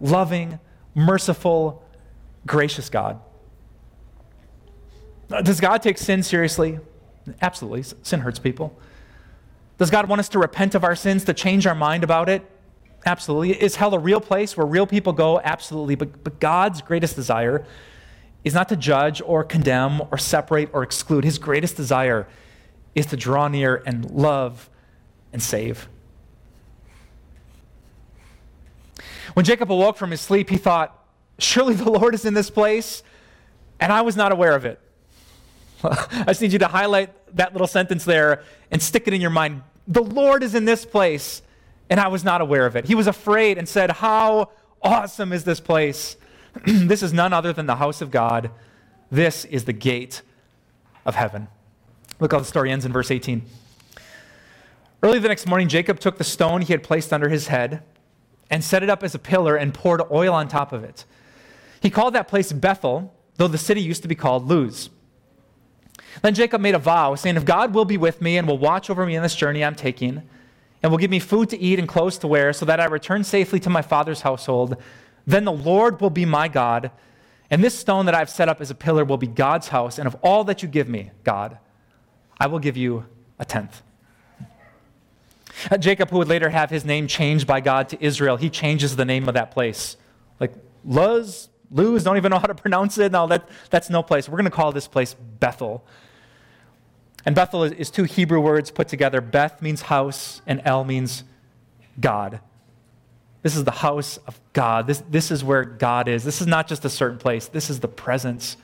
loving, 0.00 0.60
merciful, 0.94 1.82
gracious 2.46 2.90
God. 2.90 3.20
Does 5.42 5.60
God 5.60 5.82
take 5.82 5.96
sin 5.96 6.22
seriously? 6.22 6.78
Absolutely. 7.40 7.82
Sin 8.02 8.20
hurts 8.20 8.38
people. 8.38 8.78
Does 9.78 9.90
God 9.90 10.08
want 10.08 10.20
us 10.20 10.28
to 10.30 10.38
repent 10.38 10.74
of 10.74 10.84
our 10.84 10.94
sins, 10.94 11.24
to 11.24 11.34
change 11.34 11.66
our 11.66 11.74
mind 11.74 12.04
about 12.04 12.28
it? 12.28 12.48
Absolutely. 13.04 13.60
Is 13.60 13.76
hell 13.76 13.94
a 13.94 13.98
real 13.98 14.20
place 14.20 14.56
where 14.56 14.66
real 14.66 14.86
people 14.86 15.12
go? 15.12 15.40
Absolutely. 15.40 15.96
But, 15.96 16.22
but 16.22 16.38
God's 16.38 16.82
greatest 16.82 17.16
desire 17.16 17.66
is 18.44 18.54
not 18.54 18.68
to 18.68 18.76
judge 18.76 19.20
or 19.24 19.44
condemn 19.44 20.02
or 20.10 20.18
separate 20.18 20.70
or 20.72 20.82
exclude. 20.82 21.24
His 21.24 21.38
greatest 21.38 21.76
desire 21.76 22.28
is 22.94 23.06
to 23.06 23.16
draw 23.16 23.48
near 23.48 23.82
and 23.86 24.10
love 24.10 24.68
and 25.32 25.42
save. 25.42 25.88
When 29.34 29.44
Jacob 29.44 29.72
awoke 29.72 29.96
from 29.96 30.10
his 30.10 30.20
sleep, 30.20 30.50
he 30.50 30.56
thought, 30.56 30.98
Surely 31.38 31.74
the 31.74 31.90
Lord 31.90 32.14
is 32.14 32.24
in 32.24 32.34
this 32.34 32.50
place, 32.50 33.02
and 33.80 33.92
I 33.92 34.02
was 34.02 34.16
not 34.16 34.30
aware 34.30 34.54
of 34.54 34.64
it. 34.64 34.78
I 35.82 36.24
just 36.26 36.42
need 36.42 36.52
you 36.52 36.58
to 36.60 36.68
highlight 36.68 37.10
that 37.34 37.52
little 37.52 37.66
sentence 37.66 38.04
there 38.04 38.42
and 38.70 38.82
stick 38.82 39.06
it 39.06 39.14
in 39.14 39.20
your 39.20 39.30
mind. 39.30 39.62
The 39.88 40.02
Lord 40.02 40.42
is 40.42 40.54
in 40.54 40.64
this 40.64 40.84
place, 40.84 41.42
and 41.90 41.98
I 41.98 42.08
was 42.08 42.24
not 42.24 42.40
aware 42.40 42.66
of 42.66 42.76
it. 42.76 42.86
He 42.86 42.94
was 42.94 43.06
afraid 43.06 43.58
and 43.58 43.68
said, 43.68 43.90
How 43.90 44.50
awesome 44.82 45.32
is 45.32 45.44
this 45.44 45.60
place? 45.60 46.16
this 46.66 47.02
is 47.02 47.12
none 47.12 47.32
other 47.32 47.52
than 47.52 47.66
the 47.66 47.76
house 47.76 48.00
of 48.00 48.10
God. 48.10 48.50
This 49.10 49.44
is 49.46 49.64
the 49.64 49.72
gate 49.72 50.22
of 51.04 51.14
heaven. 51.14 51.48
Look 52.20 52.32
how 52.32 52.38
the 52.38 52.44
story 52.44 52.70
ends 52.70 52.84
in 52.84 52.92
verse 52.92 53.10
18. 53.10 53.42
Early 55.02 55.18
the 55.18 55.28
next 55.28 55.46
morning, 55.46 55.68
Jacob 55.68 55.98
took 55.98 56.18
the 56.18 56.24
stone 56.24 56.62
he 56.62 56.72
had 56.72 56.82
placed 56.82 57.12
under 57.12 57.28
his 57.28 57.48
head 57.48 57.82
and 58.50 58.62
set 58.62 58.82
it 58.82 58.90
up 58.90 59.02
as 59.02 59.14
a 59.14 59.18
pillar 59.18 59.56
and 59.56 59.74
poured 59.74 60.00
oil 60.10 60.32
on 60.32 60.46
top 60.46 60.72
of 60.72 60.84
it. 60.84 61.04
He 61.80 61.90
called 61.90 62.14
that 62.14 62.28
place 62.28 62.52
Bethel, 62.52 63.12
though 63.36 63.48
the 63.48 63.58
city 63.58 63.80
used 63.80 64.02
to 64.02 64.08
be 64.08 64.14
called 64.14 64.48
Luz. 64.48 64.90
Then 66.20 66.34
Jacob 66.34 66.60
made 66.60 66.74
a 66.74 66.78
vow, 66.78 67.14
saying, 67.14 67.36
If 67.36 67.44
God 67.44 67.74
will 67.74 67.84
be 67.84 67.96
with 67.96 68.20
me 68.20 68.36
and 68.36 68.46
will 68.46 68.58
watch 68.58 68.90
over 68.90 69.06
me 69.06 69.16
in 69.16 69.22
this 69.22 69.34
journey 69.34 69.64
I'm 69.64 69.74
taking, 69.74 70.22
and 70.82 70.90
will 70.90 70.98
give 70.98 71.10
me 71.10 71.20
food 71.20 71.48
to 71.50 71.58
eat 71.58 71.78
and 71.78 71.88
clothes 71.88 72.18
to 72.18 72.28
wear, 72.28 72.52
so 72.52 72.66
that 72.66 72.80
I 72.80 72.84
return 72.84 73.24
safely 73.24 73.60
to 73.60 73.70
my 73.70 73.82
father's 73.82 74.22
household, 74.22 74.76
then 75.26 75.44
the 75.44 75.52
Lord 75.52 76.00
will 76.00 76.10
be 76.10 76.24
my 76.24 76.48
God, 76.48 76.90
and 77.50 77.62
this 77.62 77.78
stone 77.78 78.06
that 78.06 78.14
I've 78.14 78.30
set 78.30 78.48
up 78.48 78.60
as 78.60 78.70
a 78.70 78.74
pillar 78.74 79.04
will 79.04 79.16
be 79.16 79.26
God's 79.26 79.68
house, 79.68 79.98
and 79.98 80.06
of 80.06 80.16
all 80.22 80.44
that 80.44 80.62
you 80.62 80.68
give 80.68 80.88
me, 80.88 81.10
God, 81.24 81.58
I 82.38 82.46
will 82.48 82.58
give 82.58 82.76
you 82.76 83.06
a 83.38 83.44
tenth. 83.44 83.82
Jacob, 85.78 86.10
who 86.10 86.18
would 86.18 86.28
later 86.28 86.48
have 86.50 86.70
his 86.70 86.84
name 86.84 87.06
changed 87.06 87.46
by 87.46 87.60
God 87.60 87.88
to 87.90 88.04
Israel, 88.04 88.36
he 88.36 88.50
changes 88.50 88.96
the 88.96 89.04
name 89.04 89.28
of 89.28 89.34
that 89.34 89.50
place. 89.50 89.96
Like 90.40 90.54
Luz, 90.84 91.48
Luz, 91.70 92.04
don't 92.04 92.16
even 92.16 92.30
know 92.30 92.38
how 92.38 92.46
to 92.46 92.54
pronounce 92.62 92.98
it. 92.98 93.12
No, 93.12 93.26
that, 93.28 93.48
that's 93.70 93.90
no 93.90 94.02
place. 94.02 94.28
We're 94.28 94.38
going 94.38 94.44
to 94.44 94.50
call 94.50 94.72
this 94.72 94.88
place 94.88 95.14
Bethel. 95.14 95.84
And 97.24 97.34
Bethel 97.34 97.64
is, 97.64 97.90
two 97.90 98.04
Hebrew 98.04 98.40
words 98.40 98.70
put 98.70 98.88
together. 98.88 99.20
Beth 99.20 99.62
means 99.62 99.82
house, 99.82 100.42
and 100.46 100.60
El 100.64 100.84
means 100.84 101.24
God. 102.00 102.40
This 103.42 103.56
is 103.56 103.64
the 103.64 103.70
house 103.70 104.18
of 104.26 104.40
God. 104.52 104.86
This, 104.86 105.02
this 105.10 105.30
is 105.30 105.44
where 105.44 105.64
God 105.64 106.08
is. 106.08 106.24
This 106.24 106.40
is 106.40 106.46
not 106.46 106.68
just 106.68 106.84
a 106.84 106.90
certain 106.90 107.18
place, 107.18 107.48
this 107.48 107.70
is 107.70 107.80
the 107.80 107.88
presence 107.88 108.56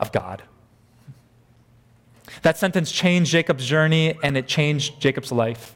of 0.00 0.12
God. 0.12 0.42
That 2.42 2.58
sentence 2.58 2.92
changed 2.92 3.30
Jacob's 3.30 3.66
journey 3.66 4.18
and 4.22 4.36
it 4.36 4.46
changed 4.46 5.00
Jacob's 5.00 5.32
life. 5.32 5.74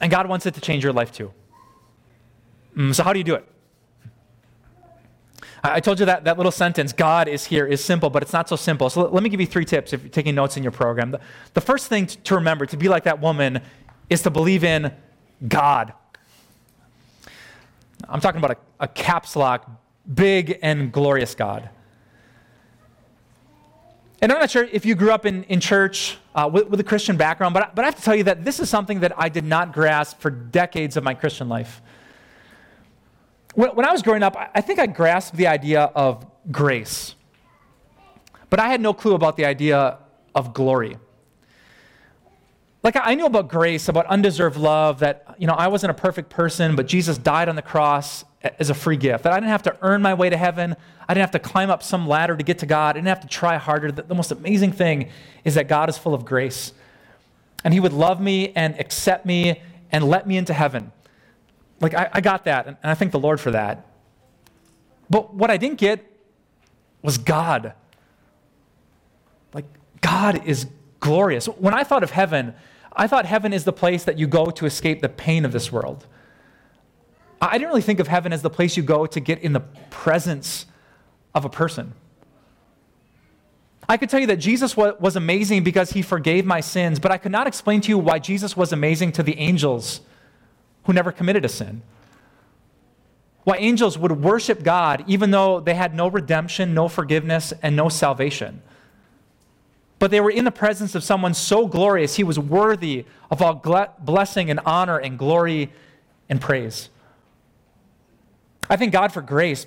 And 0.00 0.10
God 0.10 0.28
wants 0.28 0.46
it 0.46 0.54
to 0.54 0.60
change 0.60 0.82
your 0.82 0.92
life 0.92 1.12
too. 1.12 1.32
Mm, 2.76 2.94
so, 2.94 3.02
how 3.02 3.12
do 3.12 3.18
you 3.18 3.24
do 3.24 3.34
it? 3.34 3.51
I 5.64 5.78
told 5.78 6.00
you 6.00 6.06
that, 6.06 6.24
that 6.24 6.38
little 6.38 6.50
sentence, 6.50 6.92
God 6.92 7.28
is 7.28 7.44
here, 7.44 7.64
is 7.64 7.84
simple, 7.84 8.10
but 8.10 8.22
it's 8.22 8.32
not 8.32 8.48
so 8.48 8.56
simple. 8.56 8.90
So 8.90 9.08
let 9.08 9.22
me 9.22 9.28
give 9.28 9.40
you 9.40 9.46
three 9.46 9.64
tips 9.64 9.92
if 9.92 10.02
you're 10.02 10.10
taking 10.10 10.34
notes 10.34 10.56
in 10.56 10.64
your 10.64 10.72
program. 10.72 11.12
The, 11.12 11.20
the 11.54 11.60
first 11.60 11.86
thing 11.86 12.06
to 12.06 12.34
remember, 12.34 12.66
to 12.66 12.76
be 12.76 12.88
like 12.88 13.04
that 13.04 13.20
woman, 13.20 13.60
is 14.10 14.22
to 14.22 14.30
believe 14.30 14.64
in 14.64 14.92
God. 15.46 15.92
I'm 18.08 18.20
talking 18.20 18.40
about 18.42 18.50
a, 18.50 18.56
a 18.84 18.88
caps 18.88 19.36
lock, 19.36 19.70
big 20.12 20.58
and 20.62 20.90
glorious 20.90 21.36
God. 21.36 21.70
And 24.20 24.32
I'm 24.32 24.38
not 24.38 24.50
sure 24.50 24.64
if 24.64 24.84
you 24.84 24.94
grew 24.94 25.12
up 25.12 25.26
in, 25.26 25.44
in 25.44 25.60
church 25.60 26.18
uh, 26.34 26.48
with, 26.52 26.68
with 26.68 26.80
a 26.80 26.84
Christian 26.84 27.16
background, 27.16 27.54
but, 27.54 27.74
but 27.74 27.84
I 27.84 27.86
have 27.86 27.96
to 27.96 28.02
tell 28.02 28.14
you 28.14 28.24
that 28.24 28.44
this 28.44 28.58
is 28.58 28.68
something 28.68 29.00
that 29.00 29.12
I 29.16 29.28
did 29.28 29.44
not 29.44 29.72
grasp 29.72 30.20
for 30.20 30.30
decades 30.30 30.96
of 30.96 31.04
my 31.04 31.14
Christian 31.14 31.48
life. 31.48 31.82
When, 33.54 33.84
I 33.84 33.92
was 33.92 34.02
growing 34.02 34.22
up, 34.22 34.36
I 34.54 34.60
think 34.62 34.78
I 34.78 34.86
grasped 34.86 35.36
the 35.36 35.46
idea 35.46 35.82
of 35.94 36.26
grace, 36.50 37.14
but 38.48 38.58
I 38.58 38.68
had 38.68 38.80
no 38.80 38.94
clue 38.94 39.14
about 39.14 39.36
the 39.36 39.44
idea 39.44 39.98
of 40.34 40.54
glory. 40.54 40.96
Like 42.82 42.96
I 43.00 43.14
knew 43.14 43.26
about 43.26 43.48
grace, 43.48 43.88
about 43.88 44.06
undeserved 44.06 44.56
love, 44.56 45.00
that 45.00 45.36
you 45.38 45.46
know 45.46 45.52
I 45.52 45.68
wasn't 45.68 45.92
a 45.92 45.94
perfect 45.94 46.30
person, 46.30 46.74
but 46.74 46.88
Jesus 46.88 47.16
died 47.16 47.48
on 47.48 47.54
the 47.54 47.62
cross 47.62 48.24
as 48.58 48.70
a 48.70 48.74
free 48.74 48.96
gift. 48.96 49.22
That 49.24 49.32
I 49.32 49.36
didn't 49.36 49.50
have 49.50 49.62
to 49.64 49.76
earn 49.82 50.02
my 50.02 50.14
way 50.14 50.30
to 50.30 50.36
heaven. 50.36 50.74
I 51.08 51.14
didn't 51.14 51.22
have 51.22 51.42
to 51.42 51.48
climb 51.48 51.70
up 51.70 51.82
some 51.82 52.08
ladder 52.08 52.36
to 52.36 52.42
get 52.42 52.58
to 52.58 52.66
God. 52.66 52.90
I 52.90 52.92
didn't 52.94 53.08
have 53.08 53.20
to 53.20 53.28
try 53.28 53.56
harder. 53.56 53.92
The, 53.92 54.02
the 54.02 54.14
most 54.14 54.32
amazing 54.32 54.72
thing 54.72 55.10
is 55.44 55.54
that 55.54 55.68
God 55.68 55.88
is 55.88 55.96
full 55.96 56.14
of 56.14 56.24
grace. 56.24 56.72
And 57.62 57.72
He 57.72 57.78
would 57.78 57.92
love 57.92 58.20
me 58.20 58.52
and 58.56 58.78
accept 58.80 59.26
me 59.26 59.62
and 59.92 60.02
let 60.02 60.26
me 60.26 60.36
into 60.36 60.54
heaven. 60.54 60.90
Like, 61.82 61.94
I, 61.94 62.08
I 62.12 62.20
got 62.20 62.44
that, 62.44 62.66
and 62.66 62.76
I 62.84 62.94
thank 62.94 63.10
the 63.10 63.18
Lord 63.18 63.40
for 63.40 63.50
that. 63.50 63.84
But 65.10 65.34
what 65.34 65.50
I 65.50 65.56
didn't 65.56 65.78
get 65.78 66.06
was 67.02 67.18
God. 67.18 67.74
Like, 69.52 69.66
God 70.00 70.46
is 70.46 70.68
glorious. 71.00 71.46
When 71.46 71.74
I 71.74 71.82
thought 71.82 72.04
of 72.04 72.12
heaven, 72.12 72.54
I 72.92 73.08
thought 73.08 73.26
heaven 73.26 73.52
is 73.52 73.64
the 73.64 73.72
place 73.72 74.04
that 74.04 74.16
you 74.16 74.28
go 74.28 74.46
to 74.46 74.64
escape 74.64 75.02
the 75.02 75.08
pain 75.08 75.44
of 75.44 75.50
this 75.50 75.72
world. 75.72 76.06
I 77.40 77.58
didn't 77.58 77.68
really 77.68 77.82
think 77.82 77.98
of 77.98 78.06
heaven 78.06 78.32
as 78.32 78.42
the 78.42 78.50
place 78.50 78.76
you 78.76 78.84
go 78.84 79.04
to 79.04 79.18
get 79.18 79.40
in 79.40 79.52
the 79.52 79.60
presence 79.90 80.66
of 81.34 81.44
a 81.44 81.50
person. 81.50 81.94
I 83.88 83.96
could 83.96 84.08
tell 84.08 84.20
you 84.20 84.28
that 84.28 84.36
Jesus 84.36 84.76
was 84.76 85.16
amazing 85.16 85.64
because 85.64 85.90
he 85.90 86.02
forgave 86.02 86.46
my 86.46 86.60
sins, 86.60 87.00
but 87.00 87.10
I 87.10 87.18
could 87.18 87.32
not 87.32 87.48
explain 87.48 87.80
to 87.80 87.88
you 87.88 87.98
why 87.98 88.20
Jesus 88.20 88.56
was 88.56 88.72
amazing 88.72 89.10
to 89.12 89.24
the 89.24 89.36
angels 89.38 90.02
who 90.84 90.92
never 90.92 91.12
committed 91.12 91.44
a 91.44 91.48
sin. 91.48 91.82
Why 93.44 93.56
angels 93.56 93.98
would 93.98 94.12
worship 94.12 94.62
God 94.62 95.04
even 95.06 95.30
though 95.30 95.60
they 95.60 95.74
had 95.74 95.94
no 95.94 96.08
redemption, 96.08 96.74
no 96.74 96.88
forgiveness, 96.88 97.52
and 97.62 97.74
no 97.74 97.88
salvation. 97.88 98.62
But 99.98 100.10
they 100.10 100.20
were 100.20 100.30
in 100.30 100.44
the 100.44 100.52
presence 100.52 100.94
of 100.94 101.04
someone 101.04 101.34
so 101.34 101.66
glorious, 101.66 102.16
he 102.16 102.24
was 102.24 102.38
worthy 102.38 103.04
of 103.30 103.42
all 103.42 103.54
blessing 104.00 104.50
and 104.50 104.60
honor 104.64 104.98
and 104.98 105.18
glory 105.18 105.72
and 106.28 106.40
praise. 106.40 106.88
I 108.68 108.76
thank 108.76 108.92
God 108.92 109.12
for 109.12 109.22
grace, 109.22 109.66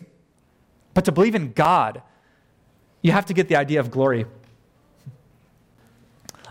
but 0.93 1.05
to 1.05 1.11
believe 1.11 1.35
in 1.35 1.51
God, 1.51 2.01
you 3.01 3.11
have 3.11 3.25
to 3.27 3.33
get 3.33 3.47
the 3.47 3.55
idea 3.55 3.79
of 3.79 3.91
glory. 3.91 4.25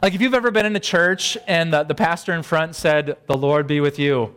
Like 0.03 0.15
if 0.15 0.21
you've 0.21 0.35
ever 0.35 0.51
been 0.51 0.67
in 0.67 0.77
a 0.77 0.81
church 0.81 1.39
and 1.47 1.73
the, 1.73 1.83
the 1.83 1.95
pastor 1.95 2.33
in 2.35 2.43
front 2.43 2.77
said, 2.77 3.17
The 3.27 3.37
Lord 3.37 3.67
be 3.67 3.81
with 3.81 3.99
you 3.99 4.35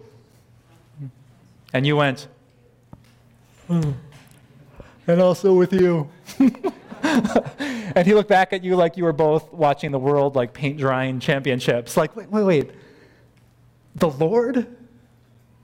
and 1.73 1.85
you 1.85 1.95
went, 1.95 2.27
hmm. 3.67 3.91
and 5.07 5.21
also 5.21 5.53
with 5.53 5.73
you. 5.73 6.09
and 7.03 8.05
he 8.05 8.13
looked 8.13 8.29
back 8.29 8.53
at 8.53 8.63
you 8.63 8.75
like 8.75 8.97
you 8.97 9.03
were 9.03 9.13
both 9.13 9.51
watching 9.53 9.91
the 9.91 9.99
world 9.99 10.35
like 10.35 10.53
paint 10.53 10.77
drying 10.77 11.19
championships. 11.19 11.97
Like, 11.97 12.15
wait, 12.15 12.29
wait, 12.29 12.43
wait. 12.43 12.71
The 13.95 14.09
Lord 14.09 14.67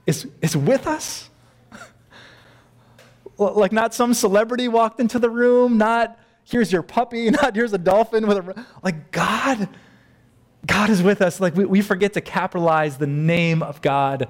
is, 0.06 0.26
is 0.42 0.56
with 0.56 0.86
us? 0.86 1.28
like, 3.38 3.72
not 3.72 3.94
some 3.94 4.14
celebrity 4.14 4.68
walked 4.68 5.00
into 5.00 5.18
the 5.18 5.30
room, 5.30 5.78
not 5.78 6.18
here's 6.44 6.72
your 6.72 6.82
puppy, 6.82 7.30
not 7.42 7.54
here's 7.54 7.72
a 7.72 7.78
dolphin 7.78 8.26
with 8.26 8.38
a. 8.38 8.66
Like, 8.82 9.10
God, 9.10 9.68
God 10.66 10.90
is 10.90 11.02
with 11.02 11.22
us. 11.22 11.40
Like, 11.40 11.54
we, 11.54 11.64
we 11.64 11.82
forget 11.82 12.14
to 12.14 12.20
capitalize 12.20 12.98
the 12.98 13.06
name 13.06 13.62
of 13.62 13.80
God 13.80 14.28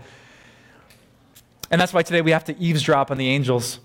and 1.74 1.80
that's 1.80 1.92
why 1.92 2.04
today 2.04 2.20
we 2.20 2.30
have 2.30 2.44
to 2.44 2.56
eavesdrop 2.56 3.10
on 3.10 3.16
the 3.16 3.28
angels. 3.28 3.80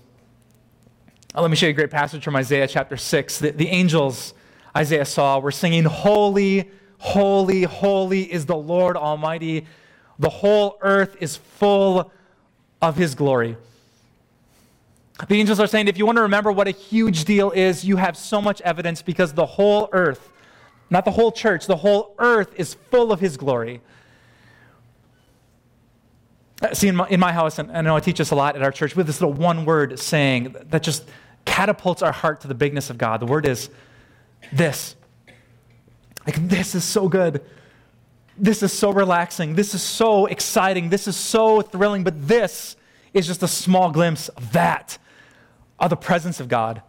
Uh, 1.34 1.42
let 1.42 1.50
me 1.50 1.56
show 1.56 1.66
you 1.66 1.70
a 1.70 1.74
great 1.74 1.90
passage 1.90 2.22
from 2.22 2.36
Isaiah 2.36 2.68
chapter 2.68 2.96
6. 2.96 3.38
The, 3.40 3.50
the 3.50 3.66
angels 3.66 4.32
Isaiah 4.76 5.04
saw 5.04 5.40
were 5.40 5.50
singing, 5.50 5.82
Holy, 5.82 6.70
holy, 6.98 7.64
holy 7.64 8.32
is 8.32 8.46
the 8.46 8.54
Lord 8.54 8.96
Almighty. 8.96 9.66
The 10.20 10.28
whole 10.28 10.78
earth 10.82 11.16
is 11.18 11.36
full 11.36 12.12
of 12.80 12.94
his 12.94 13.16
glory. 13.16 13.56
The 15.26 15.40
angels 15.40 15.58
are 15.58 15.66
saying, 15.66 15.88
if 15.88 15.98
you 15.98 16.06
want 16.06 16.14
to 16.14 16.22
remember 16.22 16.52
what 16.52 16.68
a 16.68 16.70
huge 16.70 17.24
deal 17.24 17.50
is, 17.50 17.84
you 17.84 17.96
have 17.96 18.16
so 18.16 18.40
much 18.40 18.60
evidence 18.60 19.02
because 19.02 19.32
the 19.32 19.46
whole 19.46 19.88
earth, 19.90 20.30
not 20.90 21.04
the 21.04 21.10
whole 21.10 21.32
church, 21.32 21.66
the 21.66 21.78
whole 21.78 22.14
earth 22.20 22.52
is 22.54 22.74
full 22.92 23.10
of 23.10 23.18
his 23.18 23.36
glory. 23.36 23.80
Uh, 26.60 26.74
see, 26.74 26.88
in 26.88 26.96
my, 26.96 27.08
in 27.08 27.18
my 27.18 27.32
house, 27.32 27.58
and 27.58 27.70
I 27.72 27.80
know 27.80 27.96
I 27.96 28.00
teach 28.00 28.18
this 28.18 28.30
a 28.30 28.34
lot 28.34 28.54
at 28.54 28.62
our 28.62 28.72
church, 28.72 28.94
we 28.94 29.00
have 29.00 29.06
this 29.06 29.20
little 29.20 29.34
one 29.34 29.64
word 29.64 29.98
saying 29.98 30.54
that 30.70 30.82
just 30.82 31.08
catapults 31.46 32.02
our 32.02 32.12
heart 32.12 32.42
to 32.42 32.48
the 32.48 32.54
bigness 32.54 32.90
of 32.90 32.98
God. 32.98 33.20
The 33.20 33.26
word 33.26 33.46
is 33.46 33.70
this. 34.52 34.94
Like, 36.26 36.36
this 36.48 36.74
is 36.74 36.84
so 36.84 37.08
good. 37.08 37.42
This 38.36 38.62
is 38.62 38.72
so 38.72 38.92
relaxing. 38.92 39.54
This 39.54 39.74
is 39.74 39.82
so 39.82 40.26
exciting. 40.26 40.90
This 40.90 41.08
is 41.08 41.16
so 41.16 41.62
thrilling. 41.62 42.04
But 42.04 42.28
this 42.28 42.76
is 43.14 43.26
just 43.26 43.42
a 43.42 43.48
small 43.48 43.90
glimpse 43.90 44.28
of 44.28 44.52
that, 44.52 44.98
of 45.78 45.90
the 45.90 45.96
presence 45.96 46.40
of 46.40 46.48
God. 46.48 46.82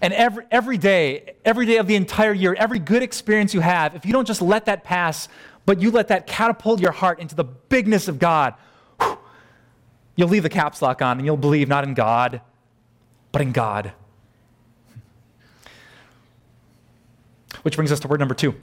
And 0.00 0.12
every, 0.12 0.44
every 0.50 0.78
day, 0.78 1.34
every 1.44 1.66
day 1.66 1.76
of 1.76 1.86
the 1.86 1.94
entire 1.94 2.32
year, 2.32 2.54
every 2.54 2.78
good 2.78 3.02
experience 3.02 3.54
you 3.54 3.60
have, 3.60 3.94
if 3.94 4.04
you 4.04 4.12
don't 4.12 4.26
just 4.26 4.42
let 4.42 4.64
that 4.66 4.84
pass 4.84 5.28
but 5.66 5.80
you 5.80 5.90
let 5.90 6.08
that 6.08 6.26
catapult 6.26 6.80
your 6.80 6.92
heart 6.92 7.20
into 7.20 7.34
the 7.34 7.44
bigness 7.44 8.08
of 8.08 8.18
God. 8.18 8.54
You'll 10.16 10.28
leave 10.28 10.42
the 10.42 10.48
caps 10.48 10.80
lock 10.82 11.02
on 11.02 11.18
and 11.18 11.26
you'll 11.26 11.36
believe 11.36 11.68
not 11.68 11.84
in 11.84 11.94
God, 11.94 12.40
but 13.32 13.42
in 13.42 13.52
God. 13.52 13.92
Which 17.62 17.76
brings 17.76 17.90
us 17.90 18.00
to 18.00 18.08
word 18.08 18.20
number 18.20 18.34
two. 18.34 18.54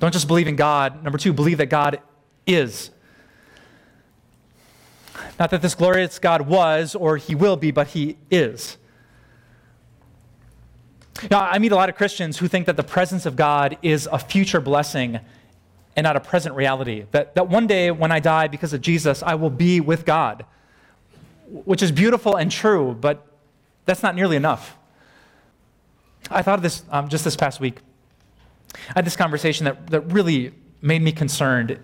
Don't 0.00 0.12
just 0.12 0.26
believe 0.26 0.48
in 0.48 0.56
God. 0.56 1.02
Number 1.04 1.16
two, 1.16 1.32
believe 1.32 1.58
that 1.58 1.66
God 1.66 2.00
is. 2.46 2.90
Not 5.38 5.50
that 5.50 5.62
this 5.62 5.74
glorious 5.74 6.18
God 6.18 6.42
was 6.42 6.94
or 6.94 7.16
he 7.16 7.34
will 7.34 7.56
be, 7.56 7.70
but 7.70 7.88
he 7.88 8.16
is. 8.30 8.76
Now, 11.30 11.40
I 11.40 11.58
meet 11.58 11.72
a 11.72 11.76
lot 11.76 11.88
of 11.88 11.94
Christians 11.94 12.38
who 12.38 12.48
think 12.48 12.66
that 12.66 12.76
the 12.76 12.82
presence 12.82 13.26
of 13.26 13.36
God 13.36 13.78
is 13.80 14.08
a 14.10 14.18
future 14.18 14.60
blessing 14.60 15.20
and 15.96 16.04
not 16.04 16.16
a 16.16 16.20
present 16.20 16.54
reality. 16.54 17.06
That, 17.10 17.34
that 17.34 17.48
one 17.48 17.66
day 17.66 17.90
when 17.90 18.10
I 18.12 18.20
die 18.20 18.48
because 18.48 18.72
of 18.72 18.80
Jesus, 18.80 19.22
I 19.22 19.34
will 19.34 19.50
be 19.50 19.80
with 19.80 20.04
God, 20.04 20.44
which 21.48 21.82
is 21.82 21.92
beautiful 21.92 22.36
and 22.36 22.50
true, 22.50 22.96
but 22.98 23.26
that's 23.84 24.02
not 24.02 24.14
nearly 24.14 24.36
enough. 24.36 24.76
I 26.30 26.42
thought 26.42 26.58
of 26.58 26.62
this 26.62 26.84
um, 26.90 27.08
just 27.08 27.24
this 27.24 27.36
past 27.36 27.60
week. 27.60 27.78
I 28.74 28.92
had 28.96 29.04
this 29.04 29.16
conversation 29.16 29.64
that, 29.64 29.88
that 29.90 30.00
really 30.12 30.52
made 30.80 31.02
me 31.02 31.12
concerned. 31.12 31.78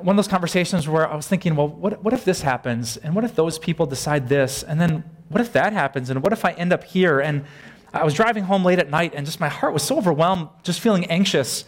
One 0.00 0.14
of 0.14 0.16
those 0.16 0.28
conversations 0.28 0.88
where 0.88 1.08
I 1.08 1.14
was 1.14 1.28
thinking, 1.28 1.54
well, 1.54 1.68
what, 1.68 2.02
what 2.02 2.12
if 2.12 2.24
this 2.24 2.42
happens? 2.42 2.96
And 2.96 3.14
what 3.14 3.24
if 3.24 3.36
those 3.36 3.58
people 3.58 3.86
decide 3.86 4.28
this? 4.28 4.64
And 4.64 4.80
then 4.80 5.04
what 5.28 5.40
if 5.40 5.52
that 5.52 5.72
happens? 5.72 6.10
And 6.10 6.22
what 6.24 6.32
if 6.32 6.44
I 6.44 6.52
end 6.52 6.72
up 6.72 6.82
here? 6.82 7.20
And 7.20 7.44
I 7.92 8.04
was 8.04 8.14
driving 8.14 8.44
home 8.44 8.64
late 8.64 8.80
at 8.80 8.90
night 8.90 9.12
and 9.14 9.24
just 9.24 9.38
my 9.38 9.48
heart 9.48 9.72
was 9.72 9.84
so 9.84 9.96
overwhelmed, 9.96 10.48
just 10.64 10.80
feeling 10.80 11.04
anxious. 11.06 11.64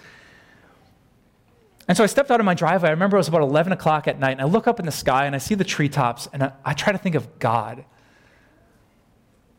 And 1.88 1.96
so 1.96 2.04
I 2.04 2.06
stepped 2.06 2.30
out 2.30 2.40
of 2.40 2.46
my 2.46 2.54
driveway. 2.54 2.88
I 2.88 2.92
remember 2.92 3.16
it 3.16 3.20
was 3.20 3.28
about 3.28 3.42
11 3.42 3.72
o'clock 3.72 4.06
at 4.06 4.18
night, 4.18 4.32
and 4.32 4.40
I 4.40 4.44
look 4.44 4.66
up 4.66 4.78
in 4.78 4.86
the 4.86 4.92
sky 4.92 5.26
and 5.26 5.34
I 5.34 5.38
see 5.38 5.54
the 5.54 5.64
treetops, 5.64 6.28
and 6.32 6.44
I, 6.44 6.52
I 6.64 6.74
try 6.74 6.92
to 6.92 6.98
think 6.98 7.14
of 7.14 7.38
God. 7.38 7.84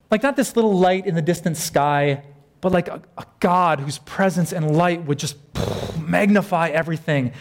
Like, 0.09 0.23
not 0.23 0.35
this 0.35 0.55
little 0.55 0.77
light 0.77 1.05
in 1.05 1.15
the 1.15 1.21
distant 1.21 1.57
sky, 1.57 2.23
but 2.61 2.71
like 2.71 2.87
a, 2.87 3.01
a 3.17 3.25
God 3.39 3.81
whose 3.81 3.97
presence 3.97 4.53
and 4.53 4.77
light 4.77 5.03
would 5.05 5.19
just 5.19 5.37
magnify 5.99 6.69
everything. 6.69 7.33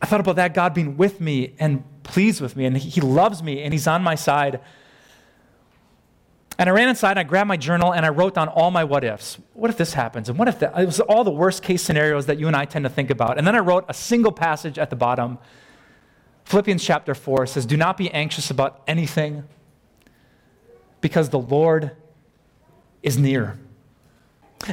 I 0.00 0.06
thought 0.06 0.20
about 0.20 0.36
that 0.36 0.54
God 0.54 0.74
being 0.74 0.96
with 0.96 1.20
me 1.20 1.54
and 1.58 1.82
pleased 2.02 2.40
with 2.40 2.56
me, 2.56 2.66
and 2.66 2.76
He 2.76 3.00
loves 3.00 3.42
me, 3.42 3.62
and 3.62 3.72
He's 3.72 3.88
on 3.88 4.02
my 4.02 4.14
side. 4.14 4.60
And 6.58 6.70
I 6.70 6.72
ran 6.72 6.88
inside 6.88 7.18
I 7.18 7.22
grabbed 7.22 7.48
my 7.48 7.56
journal 7.56 7.92
and 7.92 8.06
I 8.06 8.08
wrote 8.08 8.34
down 8.34 8.48
all 8.48 8.70
my 8.70 8.84
what 8.84 9.04
ifs. 9.04 9.38
What 9.52 9.70
if 9.70 9.76
this 9.76 9.92
happens? 9.92 10.28
And 10.28 10.38
what 10.38 10.48
if 10.48 10.58
that? 10.60 10.78
It 10.78 10.86
was 10.86 11.00
all 11.00 11.22
the 11.22 11.30
worst 11.30 11.62
case 11.62 11.82
scenarios 11.82 12.26
that 12.26 12.38
you 12.38 12.46
and 12.46 12.56
I 12.56 12.64
tend 12.64 12.84
to 12.84 12.88
think 12.88 13.10
about. 13.10 13.36
And 13.36 13.46
then 13.46 13.54
I 13.54 13.58
wrote 13.58 13.84
a 13.88 13.94
single 13.94 14.32
passage 14.32 14.78
at 14.78 14.88
the 14.88 14.96
bottom. 14.96 15.38
Philippians 16.44 16.82
chapter 16.82 17.14
4 17.14 17.46
says, 17.46 17.66
Do 17.66 17.76
not 17.76 17.98
be 17.98 18.10
anxious 18.10 18.50
about 18.50 18.82
anything 18.86 19.44
because 21.00 21.28
the 21.28 21.38
Lord 21.38 21.92
is 23.02 23.18
near. 23.18 23.58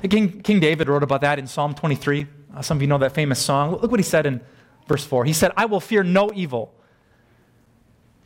King, 0.10 0.42
King 0.42 0.60
David 0.60 0.88
wrote 0.88 1.04
about 1.04 1.22
that 1.22 1.38
in 1.38 1.48
Psalm 1.48 1.74
23. 1.74 2.28
Uh, 2.56 2.62
some 2.62 2.78
of 2.78 2.82
you 2.82 2.88
know 2.88 2.98
that 3.00 3.14
famous 3.14 3.40
song. 3.40 3.72
Look 3.72 3.92
what 3.92 4.00
he 4.00 4.04
said 4.04 4.26
in 4.26 4.42
verse 4.88 5.04
4. 5.04 5.26
He 5.26 5.34
said, 5.34 5.52
I 5.58 5.66
will 5.66 5.80
fear 5.80 6.04
no 6.04 6.32
evil, 6.34 6.74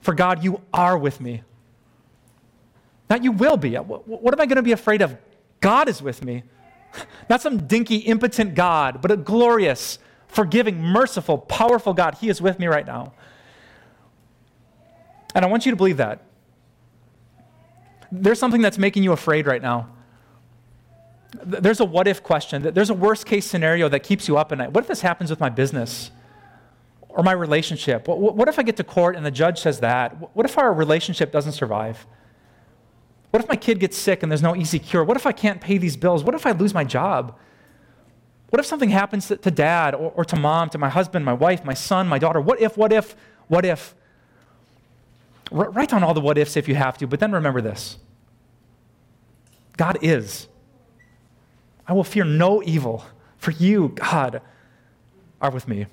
for 0.01 0.13
God, 0.13 0.43
you 0.43 0.61
are 0.73 0.97
with 0.97 1.19
me. 1.19 1.43
Not 3.09 3.23
you 3.23 3.31
will 3.31 3.57
be. 3.57 3.75
What, 3.75 4.07
what 4.07 4.33
am 4.33 4.41
I 4.41 4.45
going 4.45 4.57
to 4.57 4.61
be 4.61 4.71
afraid 4.71 5.01
of? 5.01 5.17
God 5.59 5.89
is 5.89 6.01
with 6.01 6.23
me. 6.23 6.43
Not 7.29 7.41
some 7.41 7.67
dinky, 7.67 7.97
impotent 7.97 8.55
God, 8.55 9.01
but 9.01 9.11
a 9.11 9.17
glorious, 9.17 9.99
forgiving, 10.27 10.81
merciful, 10.81 11.37
powerful 11.37 11.93
God. 11.93 12.15
He 12.15 12.29
is 12.29 12.41
with 12.41 12.59
me 12.59 12.67
right 12.67 12.85
now. 12.85 13.13
And 15.35 15.45
I 15.45 15.47
want 15.47 15.65
you 15.65 15.71
to 15.71 15.75
believe 15.75 15.97
that. 15.97 16.23
There's 18.12 18.39
something 18.39 18.62
that's 18.62 18.77
making 18.77 19.03
you 19.03 19.12
afraid 19.12 19.47
right 19.47 19.62
now. 19.62 19.89
There's 21.43 21.82
a 21.82 21.86
what 21.86 22.08
if 22.08 22.23
question. 22.23 22.62
There's 22.73 22.89
a 22.89 22.93
worst 22.93 23.25
case 23.25 23.45
scenario 23.45 23.89
that 23.89 23.99
keeps 24.01 24.27
you 24.27 24.38
up 24.38 24.51
at 24.51 24.58
night. 24.58 24.71
What 24.71 24.86
if 24.86 24.88
this 24.88 25.01
happens 25.01 25.29
with 25.29 25.39
my 25.39 25.49
business 25.49 26.10
or 27.10 27.21
my 27.21 27.34
relationship? 27.34 28.08
What 28.08 28.47
if 28.47 28.58
I 28.58 28.63
get 28.63 28.77
to 28.77 28.84
court 28.84 29.15
and 29.15 29.25
the 29.25 29.32
judge 29.32 29.60
says 29.60 29.82
that? 29.82 30.36
What 30.36 30.45
if 30.45 30.58
our 30.58 30.73
relationship 30.73 31.32
doesn't 31.32 31.51
survive? 31.51 32.08
What 33.31 33.43
if 33.43 33.49
my 33.49 33.55
kid 33.55 33.79
gets 33.79 33.97
sick 33.97 34.23
and 34.23 34.31
there's 34.31 34.41
no 34.41 34.55
easy 34.55 34.79
cure? 34.79 35.03
What 35.03 35.17
if 35.17 35.25
I 35.25 35.31
can't 35.31 35.59
pay 35.59 35.77
these 35.77 35.97
bills? 35.97 36.23
What 36.23 36.33
if 36.33 36.45
I 36.45 36.51
lose 36.51 36.73
my 36.73 36.83
job? 36.83 37.37
What 38.49 38.59
if 38.59 38.65
something 38.65 38.89
happens 38.89 39.27
to, 39.27 39.37
to 39.37 39.51
dad 39.51 39.93
or, 39.93 40.11
or, 40.15 40.25
to 40.25 40.35
mom, 40.37 40.69
to 40.69 40.77
my 40.77 40.89
husband, 40.89 41.25
my 41.25 41.33
wife, 41.33 41.65
my 41.65 41.73
son, 41.73 42.07
my 42.07 42.17
daughter? 42.17 42.39
What 42.39 42.61
if, 42.61 42.77
what 42.77 42.93
if, 42.93 43.15
what 43.47 43.65
if? 43.65 43.93
R- 45.51 45.69
write 45.71 45.89
down 45.89 46.03
all 46.03 46.13
the 46.13 46.21
what 46.21 46.37
ifs 46.37 46.55
if 46.55 46.67
you 46.67 46.75
have 46.75 46.97
to, 46.99 47.07
but 47.07 47.19
then 47.19 47.31
remember 47.31 47.61
this 47.61 47.97
God 49.75 49.97
is. 50.01 50.47
I 51.87 51.93
will 51.93 52.03
fear 52.03 52.25
no 52.25 52.61
evil, 52.63 53.05
for 53.37 53.51
you, 53.51 53.89
God, 53.89 54.41
are 55.39 55.51
with 55.51 55.67
me. 55.67 55.85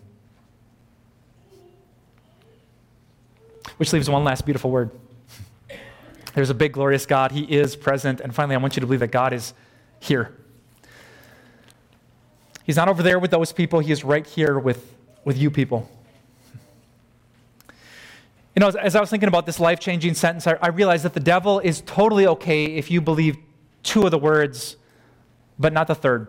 Which 3.77 3.93
leaves 3.93 4.09
one 4.11 4.25
last 4.25 4.45
beautiful 4.45 4.71
word. 4.71 4.91
There's 6.35 6.51
a 6.51 6.55
big, 6.55 6.73
glorious 6.73 7.07
God. 7.07 7.33
He 7.33 7.43
is 7.43 7.77
present. 7.77 8.21
And 8.21 8.35
finally, 8.35 8.57
I 8.57 8.59
want 8.59 8.77
you 8.77 8.81
to 8.81 8.87
believe 8.87 9.01
that 9.01 9.13
God 9.13 9.33
is 9.33 9.55
here. 10.01 10.37
He's 12.65 12.77
not 12.77 12.89
over 12.89 13.03
there 13.03 13.19
with 13.19 13.31
those 13.31 13.53
people, 13.53 13.81
He 13.81 13.93
is 13.93 14.05
right 14.05 14.27
here 14.27 14.59
with, 14.59 14.95
with 15.25 15.39
you 15.39 15.51
people. 15.51 15.91
You 18.57 18.61
know, 18.61 18.69
as, 18.69 18.77
as 18.77 18.97
I 18.97 19.01
was 19.01 19.11
thinking 19.11 19.29
about 19.29 19.47
this 19.47 19.61
life 19.61 19.81
changing 19.81 20.15
sentence, 20.15 20.47
I, 20.47 20.57
I 20.63 20.69
realized 20.69 21.05
that 21.05 21.15
the 21.15 21.21
devil 21.21 21.59
is 21.61 21.83
totally 21.83 22.27
okay 22.27 22.67
if 22.67 22.91
you 22.91 23.01
believe 23.01 23.37
two 23.83 24.05
of 24.05 24.11
the 24.11 24.19
words, 24.19 24.77
but 25.59 25.73
not 25.73 25.87
the 25.87 25.95
third. 25.95 26.29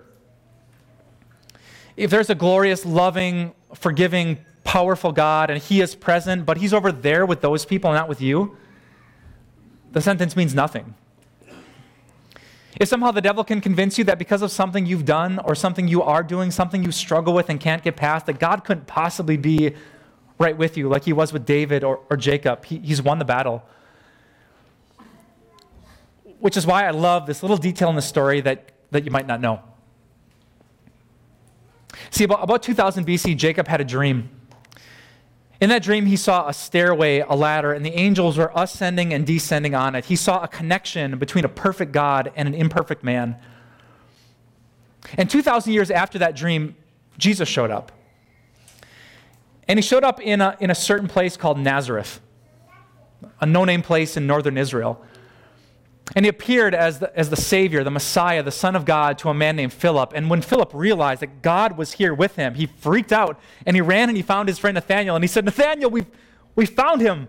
If 1.95 2.11
there's 2.11 2.29
a 2.29 2.35
glorious, 2.35 2.85
loving, 2.85 3.53
forgiving, 3.73 4.39
powerful 4.63 5.11
God 5.11 5.49
and 5.49 5.61
He 5.61 5.81
is 5.81 5.95
present, 5.95 6.45
but 6.45 6.57
He's 6.57 6.73
over 6.73 6.91
there 6.91 7.25
with 7.25 7.41
those 7.41 7.63
people, 7.63 7.93
not 7.93 8.09
with 8.09 8.21
you, 8.21 8.57
the 9.95 10.01
sentence 10.01 10.35
means 10.35 10.53
nothing. 10.53 10.93
If 12.77 12.89
somehow 12.89 13.11
the 13.11 13.21
devil 13.21 13.45
can 13.45 13.61
convince 13.61 13.97
you 13.97 14.03
that 14.03 14.19
because 14.19 14.41
of 14.41 14.51
something 14.51 14.85
you've 14.85 15.05
done 15.05 15.39
or 15.45 15.55
something 15.55 15.87
you 15.87 16.03
are 16.03 16.21
doing, 16.21 16.51
something 16.51 16.83
you 16.83 16.91
struggle 16.91 17.33
with 17.33 17.49
and 17.49 17.61
can't 17.61 17.81
get 17.81 17.95
past, 17.95 18.25
that 18.25 18.37
God 18.37 18.65
couldn't 18.65 18.87
possibly 18.87 19.37
be 19.37 19.73
right 20.37 20.57
with 20.57 20.75
you 20.75 20.89
like 20.89 21.05
he 21.05 21.13
was 21.13 21.31
with 21.31 21.45
David 21.45 21.85
or, 21.85 22.01
or 22.09 22.17
Jacob, 22.17 22.65
he, 22.65 22.79
he's 22.79 23.01
won 23.01 23.19
the 23.19 23.25
battle. 23.25 23.63
Which 26.39 26.57
is 26.57 26.67
why 26.67 26.85
I 26.85 26.91
love 26.91 27.25
this 27.25 27.41
little 27.41 27.55
detail 27.55 27.87
in 27.89 27.95
the 27.95 28.01
story 28.01 28.41
that, 28.41 28.73
that 28.91 29.05
you 29.05 29.11
might 29.11 29.27
not 29.27 29.39
know. 29.39 29.61
See, 32.09 32.25
about, 32.25 32.43
about 32.43 32.63
2000 32.63 33.07
BC, 33.07 33.37
Jacob 33.37 33.69
had 33.69 33.79
a 33.79 33.85
dream. 33.85 34.29
In 35.61 35.69
that 35.69 35.83
dream, 35.83 36.05
he 36.05 36.17
saw 36.17 36.47
a 36.47 36.53
stairway, 36.53 37.19
a 37.19 37.35
ladder, 37.35 37.71
and 37.71 37.85
the 37.85 37.93
angels 37.93 38.37
were 38.37 38.51
ascending 38.55 39.13
and 39.13 39.25
descending 39.25 39.73
on 39.73 39.95
it. 39.95 40.05
He 40.05 40.15
saw 40.15 40.43
a 40.43 40.47
connection 40.47 41.17
between 41.17 41.45
a 41.45 41.49
perfect 41.49 41.91
God 41.91 42.31
and 42.35 42.47
an 42.47 42.53
imperfect 42.53 43.03
man. 43.03 43.37
And 45.17 45.29
2,000 45.29 45.71
years 45.71 45.91
after 45.91 46.19
that 46.19 46.35
dream, 46.35 46.75
Jesus 47.17 47.47
showed 47.47 47.71
up. 47.71 47.91
And 49.67 49.79
he 49.79 49.83
showed 49.83 50.03
up 50.03 50.21
in 50.21 50.41
a, 50.41 50.57
in 50.59 50.69
a 50.69 50.75
certain 50.75 51.07
place 51.07 51.37
called 51.37 51.57
Nazareth, 51.57 52.19
a 53.39 53.45
no 53.45 53.65
name 53.65 53.81
place 53.81 54.17
in 54.17 54.27
northern 54.27 54.57
Israel. 54.57 55.03
And 56.13 56.23
he 56.23 56.29
appeared 56.29 56.75
as 56.75 56.99
the, 56.99 57.17
as 57.17 57.29
the 57.29 57.35
Savior, 57.35 57.83
the 57.83 57.91
Messiah, 57.91 58.43
the 58.43 58.51
Son 58.51 58.75
of 58.75 58.85
God 58.85 59.17
to 59.19 59.29
a 59.29 59.33
man 59.33 59.55
named 59.55 59.73
Philip. 59.73 60.13
And 60.13 60.29
when 60.29 60.41
Philip 60.41 60.71
realized 60.73 61.21
that 61.21 61.41
God 61.41 61.77
was 61.77 61.93
here 61.93 62.13
with 62.13 62.35
him, 62.35 62.53
he 62.53 62.67
freaked 62.67 63.11
out 63.11 63.39
and 63.65 63.75
he 63.75 63.81
ran 63.81 64.09
and 64.09 64.15
he 64.15 64.21
found 64.21 64.47
his 64.47 64.59
friend 64.59 64.75
Nathanael. 64.75 65.15
And 65.15 65.23
he 65.23 65.27
said, 65.27 65.45
Nathanael, 65.45 65.89
we've, 65.89 66.05
we 66.55 66.65
found 66.67 67.01
him. 67.01 67.27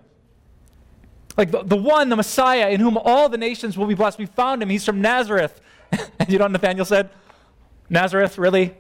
Like 1.38 1.50
the, 1.50 1.62
the 1.62 1.76
one, 1.76 2.10
the 2.10 2.16
Messiah, 2.16 2.68
in 2.68 2.80
whom 2.80 2.98
all 2.98 3.28
the 3.28 3.38
nations 3.38 3.78
will 3.78 3.86
be 3.86 3.94
blessed. 3.94 4.18
We 4.18 4.26
found 4.26 4.62
him. 4.62 4.68
He's 4.68 4.84
from 4.84 5.00
Nazareth. 5.00 5.60
and 5.92 6.28
you 6.28 6.38
know 6.38 6.44
what 6.44 6.52
Nathanael 6.52 6.84
said? 6.84 7.10
Nazareth, 7.88 8.36
really? 8.38 8.74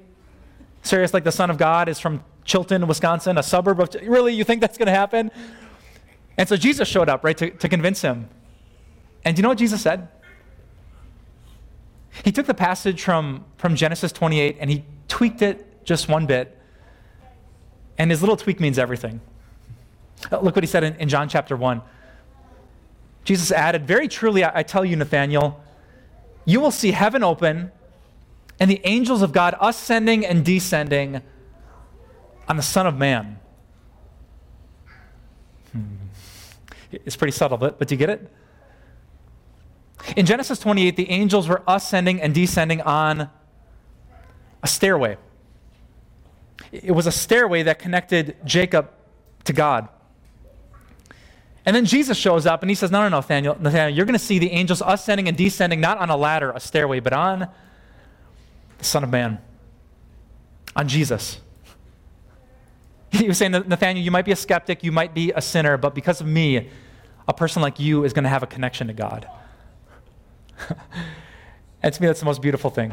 Serious, 0.82 1.14
like 1.14 1.24
the 1.24 1.32
Son 1.32 1.50
of 1.50 1.58
God 1.58 1.88
is 1.88 1.98
from 1.98 2.22
Chilton, 2.44 2.86
Wisconsin, 2.86 3.38
a 3.38 3.42
suburb 3.42 3.80
of. 3.80 3.94
Really? 4.02 4.34
You 4.34 4.44
think 4.44 4.60
that's 4.60 4.78
going 4.78 4.86
to 4.86 4.92
happen? 4.92 5.30
And 6.38 6.48
so 6.48 6.56
Jesus 6.56 6.86
showed 6.86 7.08
up, 7.08 7.24
right, 7.24 7.36
to, 7.38 7.50
to 7.50 7.68
convince 7.68 8.02
him. 8.02 8.28
And 9.26 9.34
do 9.34 9.40
you 9.40 9.42
know 9.42 9.48
what 9.48 9.58
Jesus 9.58 9.82
said? 9.82 10.06
He 12.24 12.30
took 12.30 12.46
the 12.46 12.54
passage 12.54 13.02
from, 13.02 13.44
from 13.56 13.74
Genesis 13.74 14.12
28 14.12 14.58
and 14.60 14.70
he 14.70 14.84
tweaked 15.08 15.42
it 15.42 15.84
just 15.84 16.08
one 16.08 16.26
bit. 16.26 16.56
And 17.98 18.08
his 18.08 18.22
little 18.22 18.36
tweak 18.36 18.60
means 18.60 18.78
everything. 18.78 19.20
Uh, 20.30 20.38
look 20.38 20.54
what 20.54 20.62
he 20.62 20.68
said 20.68 20.84
in, 20.84 20.94
in 20.94 21.08
John 21.08 21.28
chapter 21.28 21.56
1. 21.56 21.82
Jesus 23.24 23.50
added, 23.50 23.84
Very 23.84 24.06
truly, 24.06 24.44
I, 24.44 24.60
I 24.60 24.62
tell 24.62 24.84
you, 24.84 24.94
Nathanael, 24.94 25.60
you 26.44 26.60
will 26.60 26.70
see 26.70 26.92
heaven 26.92 27.24
open 27.24 27.72
and 28.60 28.70
the 28.70 28.80
angels 28.84 29.22
of 29.22 29.32
God 29.32 29.56
ascending 29.60 30.24
and 30.24 30.44
descending 30.44 31.20
on 32.48 32.56
the 32.56 32.62
Son 32.62 32.86
of 32.86 32.96
Man. 32.96 33.40
It's 36.92 37.16
pretty 37.16 37.32
subtle, 37.32 37.58
but, 37.58 37.80
but 37.80 37.88
do 37.88 37.94
you 37.96 37.98
get 37.98 38.10
it? 38.10 38.32
In 40.16 40.26
Genesis 40.26 40.58
28, 40.58 40.96
the 40.96 41.10
angels 41.10 41.48
were 41.48 41.62
ascending 41.66 42.20
and 42.20 42.34
descending 42.34 42.80
on 42.82 43.30
a 44.62 44.66
stairway. 44.66 45.16
It 46.72 46.92
was 46.92 47.06
a 47.06 47.12
stairway 47.12 47.62
that 47.64 47.78
connected 47.78 48.36
Jacob 48.44 48.90
to 49.44 49.52
God. 49.52 49.88
And 51.64 51.74
then 51.74 51.84
Jesus 51.84 52.16
shows 52.16 52.46
up 52.46 52.62
and 52.62 52.70
he 52.70 52.74
says, 52.74 52.90
No, 52.90 53.00
no, 53.02 53.08
no, 53.08 53.16
Nathaniel, 53.16 53.56
Nathaniel 53.58 53.96
you're 53.96 54.06
going 54.06 54.18
to 54.18 54.24
see 54.24 54.38
the 54.38 54.50
angels 54.50 54.82
ascending 54.86 55.26
and 55.26 55.36
descending 55.36 55.80
not 55.80 55.98
on 55.98 56.10
a 56.10 56.16
ladder, 56.16 56.52
a 56.52 56.60
stairway, 56.60 57.00
but 57.00 57.12
on 57.12 57.48
the 58.78 58.84
Son 58.84 59.02
of 59.02 59.10
Man, 59.10 59.38
on 60.74 60.88
Jesus. 60.88 61.40
He 63.12 63.28
was 63.28 63.38
saying, 63.38 63.52
Nathaniel, 63.52 64.04
you 64.04 64.10
might 64.10 64.26
be 64.26 64.32
a 64.32 64.36
skeptic, 64.36 64.84
you 64.84 64.92
might 64.92 65.14
be 65.14 65.32
a 65.32 65.40
sinner, 65.40 65.78
but 65.78 65.94
because 65.94 66.20
of 66.20 66.26
me, 66.26 66.68
a 67.26 67.32
person 67.32 67.62
like 67.62 67.80
you 67.80 68.04
is 68.04 68.12
going 68.12 68.24
to 68.24 68.28
have 68.28 68.42
a 68.42 68.46
connection 68.46 68.88
to 68.88 68.92
God. 68.92 69.26
and 71.82 71.92
to 71.92 72.02
me, 72.02 72.06
that's 72.06 72.20
the 72.20 72.26
most 72.26 72.42
beautiful 72.42 72.70
thing. 72.70 72.92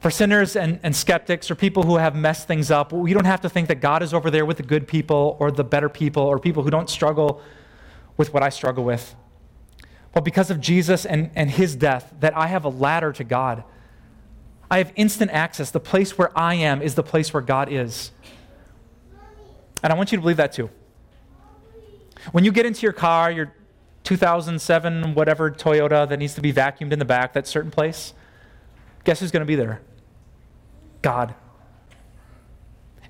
For 0.00 0.10
sinners 0.10 0.56
and, 0.56 0.78
and 0.82 0.94
skeptics 0.94 1.50
or 1.50 1.54
people 1.54 1.82
who 1.82 1.96
have 1.96 2.14
messed 2.14 2.46
things 2.46 2.70
up, 2.70 2.92
we 2.92 3.12
don't 3.12 3.24
have 3.24 3.40
to 3.42 3.48
think 3.48 3.68
that 3.68 3.80
God 3.80 4.02
is 4.02 4.12
over 4.12 4.30
there 4.30 4.44
with 4.44 4.58
the 4.58 4.62
good 4.62 4.86
people 4.86 5.36
or 5.40 5.50
the 5.50 5.64
better 5.64 5.88
people 5.88 6.22
or 6.22 6.38
people 6.38 6.62
who 6.62 6.70
don't 6.70 6.90
struggle 6.90 7.40
with 8.16 8.32
what 8.32 8.42
I 8.42 8.50
struggle 8.50 8.84
with. 8.84 9.14
But 10.12 10.24
because 10.24 10.50
of 10.50 10.60
Jesus 10.60 11.04
and, 11.04 11.30
and 11.34 11.50
his 11.50 11.76
death, 11.76 12.14
that 12.20 12.36
I 12.36 12.46
have 12.46 12.64
a 12.64 12.68
ladder 12.68 13.12
to 13.12 13.24
God. 13.24 13.64
I 14.70 14.78
have 14.78 14.92
instant 14.96 15.30
access. 15.30 15.70
The 15.70 15.80
place 15.80 16.16
where 16.16 16.36
I 16.36 16.54
am 16.54 16.82
is 16.82 16.94
the 16.94 17.02
place 17.02 17.32
where 17.32 17.42
God 17.42 17.70
is. 17.70 18.12
And 19.82 19.92
I 19.92 19.96
want 19.96 20.12
you 20.12 20.18
to 20.18 20.22
believe 20.22 20.38
that 20.38 20.52
too. 20.52 20.70
When 22.32 22.44
you 22.44 22.52
get 22.52 22.66
into 22.66 22.82
your 22.82 22.92
car, 22.92 23.30
your 23.30 23.54
2007 24.06 25.14
whatever 25.14 25.50
Toyota 25.50 26.08
that 26.08 26.18
needs 26.18 26.34
to 26.34 26.40
be 26.40 26.52
vacuumed 26.52 26.92
in 26.92 26.98
the 26.98 27.04
back, 27.04 27.32
that 27.34 27.46
certain 27.46 27.70
place, 27.70 28.14
guess 29.04 29.20
who's 29.20 29.32
going 29.32 29.40
to 29.40 29.46
be 29.46 29.56
there? 29.56 29.82
God. 31.02 31.34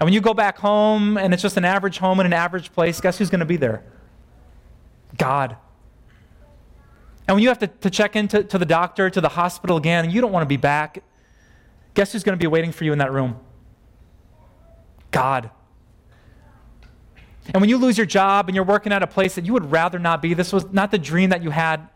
And 0.00 0.06
when 0.06 0.12
you 0.12 0.20
go 0.20 0.34
back 0.34 0.58
home 0.58 1.16
and 1.16 1.32
it's 1.32 1.42
just 1.42 1.56
an 1.56 1.64
average 1.64 1.98
home 1.98 2.18
in 2.18 2.26
an 2.26 2.32
average 2.32 2.72
place, 2.72 3.00
guess 3.00 3.18
who's 3.18 3.30
going 3.30 3.40
to 3.40 3.46
be 3.46 3.56
there? 3.56 3.84
God. 5.16 5.56
And 7.28 7.34
when 7.34 7.42
you 7.42 7.48
have 7.48 7.58
to, 7.58 7.66
to 7.66 7.90
check 7.90 8.16
into 8.16 8.42
to 8.44 8.58
the 8.58 8.66
doctor, 8.66 9.10
to 9.10 9.20
the 9.20 9.28
hospital 9.28 9.76
again, 9.76 10.04
and 10.04 10.12
you 10.12 10.20
don't 10.20 10.32
want 10.32 10.42
to 10.42 10.48
be 10.48 10.56
back, 10.56 11.02
guess 11.94 12.12
who's 12.12 12.24
going 12.24 12.38
to 12.38 12.42
be 12.42 12.46
waiting 12.46 12.72
for 12.72 12.84
you 12.84 12.92
in 12.92 12.98
that 12.98 13.12
room? 13.12 13.38
God. 15.10 15.50
And 17.54 17.60
when 17.60 17.68
you 17.68 17.76
lose 17.78 17.96
your 17.96 18.06
job 18.06 18.48
and 18.48 18.54
you're 18.54 18.64
working 18.64 18.92
at 18.92 19.02
a 19.02 19.06
place 19.06 19.34
that 19.36 19.44
you 19.44 19.52
would 19.52 19.70
rather 19.70 19.98
not 19.98 20.20
be, 20.20 20.34
this 20.34 20.52
was 20.52 20.70
not 20.72 20.90
the 20.90 20.98
dream 20.98 21.30
that 21.30 21.42
you 21.42 21.50
had, 21.50 21.88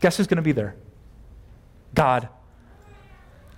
guess 0.00 0.16
who's 0.16 0.26
going 0.26 0.36
to 0.36 0.42
be 0.42 0.52
there? 0.52 0.76
God. 1.94 2.28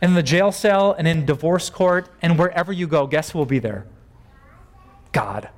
In 0.02 0.14
the 0.14 0.22
jail 0.22 0.52
cell 0.52 0.92
and 0.92 1.08
in 1.08 1.24
divorce 1.24 1.70
court 1.70 2.08
and 2.20 2.38
wherever 2.38 2.72
you 2.72 2.86
go, 2.86 3.06
guess 3.06 3.30
who 3.30 3.38
will 3.38 3.46
be 3.46 3.58
there? 3.58 3.86
God. 5.12 5.48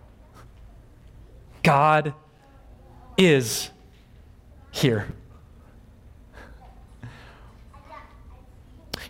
God 1.62 2.14
is 3.16 3.70
here. 4.70 5.12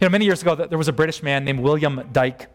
You 0.01 0.07
know, 0.07 0.11
many 0.11 0.25
years 0.25 0.43
ago, 0.43 0.55
there 0.55 0.79
was 0.79 0.89
a 0.89 0.93
British 0.93 1.23
man 1.23 1.45
named 1.45 1.61
William 1.61 2.09
Dyke 2.13 2.47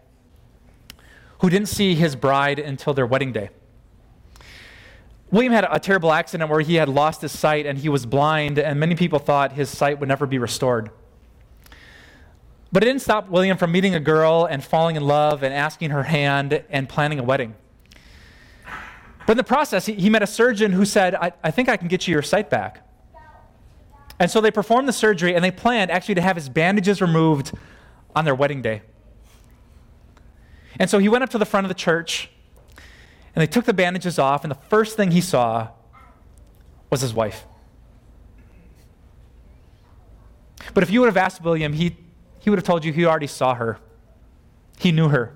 who 1.40 1.50
didn't 1.50 1.68
see 1.68 1.94
his 1.94 2.16
bride 2.16 2.58
until 2.58 2.94
their 2.94 3.06
wedding 3.06 3.34
day. 3.34 3.50
William 5.34 5.52
had 5.52 5.68
a 5.68 5.80
terrible 5.80 6.14
accident 6.14 6.48
where 6.52 6.60
he 6.60 6.76
had 6.76 6.88
lost 6.88 7.24
his 7.24 7.32
sight 7.32 7.66
and 7.66 7.80
he 7.80 7.90
was 7.90 8.06
blind, 8.06 8.60
and 8.60 8.80
many 8.80 8.94
people 8.94 9.18
thought 9.18 9.54
his 9.54 9.68
sight 9.68 10.00
would 10.00 10.08
never 10.08 10.28
be 10.28 10.38
restored. 10.38 10.92
But 12.72 12.84
it 12.84 12.86
didn't 12.86 13.02
stop 13.02 13.30
William 13.30 13.58
from 13.58 13.72
meeting 13.72 13.96
a 13.96 14.00
girl 14.00 14.46
and 14.46 14.64
falling 14.64 14.96
in 14.96 15.02
love 15.02 15.42
and 15.42 15.52
asking 15.52 15.90
her 15.90 16.04
hand 16.04 16.64
and 16.70 16.88
planning 16.88 17.18
a 17.18 17.24
wedding. 17.24 17.56
But 19.26 19.32
in 19.32 19.38
the 19.38 19.44
process, 19.44 19.88
he, 19.88 19.94
he 19.94 20.08
met 20.08 20.22
a 20.22 20.28
surgeon 20.28 20.72
who 20.72 20.86
said, 20.86 21.16
I, 21.16 21.32
I 21.44 21.50
think 21.50 21.68
I 21.68 21.78
can 21.78 21.88
get 21.88 22.08
you 22.08 22.12
your 22.12 22.22
sight 22.22 22.52
back. 22.52 22.88
And 24.20 24.30
so 24.30 24.40
they 24.40 24.52
performed 24.52 24.88
the 24.88 24.94
surgery 24.94 25.34
and 25.34 25.44
they 25.44 25.50
planned 25.50 25.90
actually 25.90 26.16
to 26.16 26.22
have 26.22 26.36
his 26.36 26.48
bandages 26.48 27.02
removed 27.02 27.54
on 28.16 28.24
their 28.24 28.36
wedding 28.36 28.62
day. 28.62 28.84
And 30.80 30.92
so 30.92 31.00
he 31.00 31.10
went 31.10 31.24
up 31.24 31.32
to 31.32 31.40
the 31.40 31.46
front 31.46 31.66
of 31.66 31.70
the 31.70 31.76
church 31.76 32.30
and 33.36 33.42
they 33.42 33.48
took 33.48 33.66
the 33.66 33.74
bandages 33.74 34.20
off, 34.20 34.44
and 34.44 34.52
the 34.52 34.60
first 34.70 34.96
thing 34.96 35.12
he 35.12 35.22
saw 35.22 35.70
was 36.90 37.02
his 37.02 37.14
wife. 37.14 37.46
But 40.74 40.84
if 40.84 40.92
you 40.92 41.00
would 41.02 41.08
have 41.08 41.18
asked 41.18 41.44
William, 41.44 41.74
he, 41.74 41.98
he 42.40 42.50
would 42.50 42.58
have 42.60 42.66
told 42.66 42.86
you 42.86 42.94
he 42.94 43.06
already 43.06 43.28
saw 43.28 43.56
her. 43.56 43.80
He 44.78 44.92
knew 44.92 45.10
her. 45.10 45.36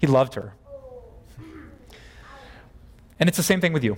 He 0.00 0.06
loved 0.06 0.34
her. 0.34 0.54
And 3.20 3.28
it's 3.28 3.36
the 3.36 3.44
same 3.44 3.60
thing 3.60 3.72
with 3.72 3.84
you. 3.84 3.96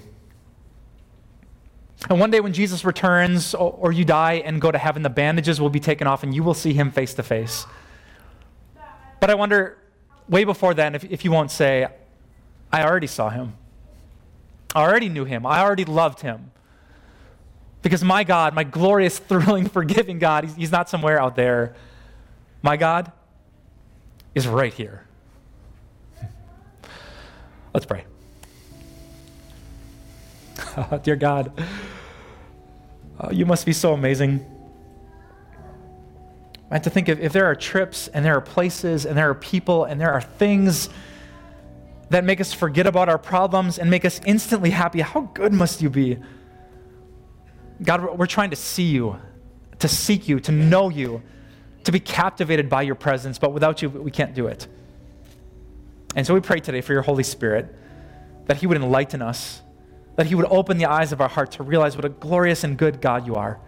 And 2.11 2.21
one 2.21 2.31
day 2.31 2.41
when 2.41 2.53
Jesus 2.53 2.85
returns 2.85 3.55
or, 3.55 3.73
or 3.73 3.93
you 3.93 4.05
die 4.05 4.35
and 4.45 4.61
go 4.61 4.71
to 4.71 4.79
heaven, 4.79 5.03
the 5.03 5.11
bandages 5.11 5.61
will 5.61 5.71
be 5.71 5.81
taken 5.81 6.07
off 6.07 6.23
and 6.23 6.35
you 6.35 6.43
will 6.43 6.55
see 6.55 6.73
him 6.73 6.91
face 6.91 7.15
to 7.15 7.23
face. 7.23 7.67
But 9.21 9.31
I 9.31 9.35
wonder, 9.35 9.79
way 10.29 10.45
before 10.45 10.75
then, 10.75 10.95
if, 10.95 11.05
if 11.05 11.25
you 11.25 11.33
won't 11.33 11.51
say, 11.51 11.89
I 12.77 12.85
already 12.85 13.07
saw 13.07 13.31
him. 13.31 13.55
I 14.75 14.83
already 14.83 15.09
knew 15.09 15.25
him. 15.25 15.47
I 15.47 15.61
already 15.61 15.87
loved 15.87 16.21
him. 16.21 16.51
Because 17.81 18.05
my 18.05 18.23
God, 18.23 18.53
my 18.53 18.65
glorious, 18.65 19.19
thrilling, 19.31 19.67
forgiving 19.67 20.19
God, 20.19 20.45
he's, 20.45 20.55
he's 20.57 20.73
not 20.73 20.91
somewhere 20.91 21.19
out 21.19 21.37
there. 21.37 21.75
My 22.61 22.77
God 22.77 23.11
is 24.35 24.47
right 24.47 24.75
here. 24.75 25.07
Let's 27.73 27.87
pray. 27.87 28.05
dear 31.03 31.17
God, 31.17 31.51
oh, 33.21 33.31
you 33.31 33.47
must 33.47 33.65
be 33.65 33.73
so 33.73 33.95
amazing. 33.95 34.45
I 36.71 36.75
have 36.75 36.83
to 36.83 36.91
think 36.91 37.09
if, 37.09 37.21
if 37.21 37.33
there 37.33 37.47
are 37.47 37.55
trips 37.55 38.09
and 38.09 38.23
there 38.23 38.37
are 38.37 38.43
places 38.43 39.07
and 39.07 39.17
there 39.17 39.31
are 39.31 39.35
people 39.35 39.85
and 39.85 39.99
there 39.99 40.13
are 40.13 40.21
things 40.21 40.91
that 42.11 42.25
make 42.25 42.41
us 42.41 42.53
forget 42.53 42.87
about 42.87 43.09
our 43.09 43.19
problems 43.19 43.79
and 43.79 43.91
make 43.91 44.05
us 44.05 44.21
instantly 44.25 44.71
happy. 44.71 45.01
How 45.01 45.23
good 45.23 45.53
must 45.53 45.83
you 45.83 45.91
be? 45.91 46.19
God, 47.83 48.19
we're 48.19 48.27
trying 48.27 48.51
to 48.51 48.57
see 48.57 48.85
you, 48.85 49.19
to 49.81 49.89
seek 49.89 50.29
you, 50.29 50.41
to 50.41 50.53
know 50.53 50.89
you, 50.89 51.23
to 51.85 51.93
be 51.93 52.01
captivated 52.01 52.69
by 52.69 52.83
your 52.83 52.95
presence, 52.95 53.39
but 53.39 53.53
without 53.53 53.83
you, 53.83 53.91
we 53.91 54.11
can't 54.11 54.35
do 54.35 54.47
it. 54.47 54.67
And 56.15 56.27
so 56.27 56.33
we 56.33 56.41
pray 56.41 56.61
today 56.61 56.81
for 56.81 56.93
your 56.93 57.03
Holy 57.03 57.23
Spirit 57.23 57.75
that 58.47 58.57
He 58.57 58.67
would 58.67 58.77
enlighten 58.77 59.21
us, 59.21 59.61
that 60.17 60.27
He 60.27 60.35
would 60.35 60.47
open 60.47 60.79
the 60.79 60.87
eyes 60.87 61.13
of 61.13 61.21
our 61.21 61.29
heart 61.29 61.53
to 61.53 61.63
realize 61.63 61.97
what 61.97 62.05
a 62.05 62.09
glorious 62.09 62.65
and 62.65 62.79
good 62.79 63.01
God 63.01 63.27
you 63.27 63.35
are. 63.35 63.61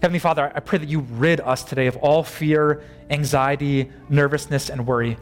Heavenly 0.00 0.18
Father, 0.18 0.50
I 0.54 0.60
pray 0.60 0.78
that 0.78 0.88
you 0.88 1.00
rid 1.00 1.40
us 1.40 1.62
today 1.62 1.86
of 1.86 1.96
all 1.98 2.22
fear, 2.22 2.82
anxiety, 3.10 3.90
nervousness, 4.08 4.70
and 4.70 4.86
worry. 4.86 5.18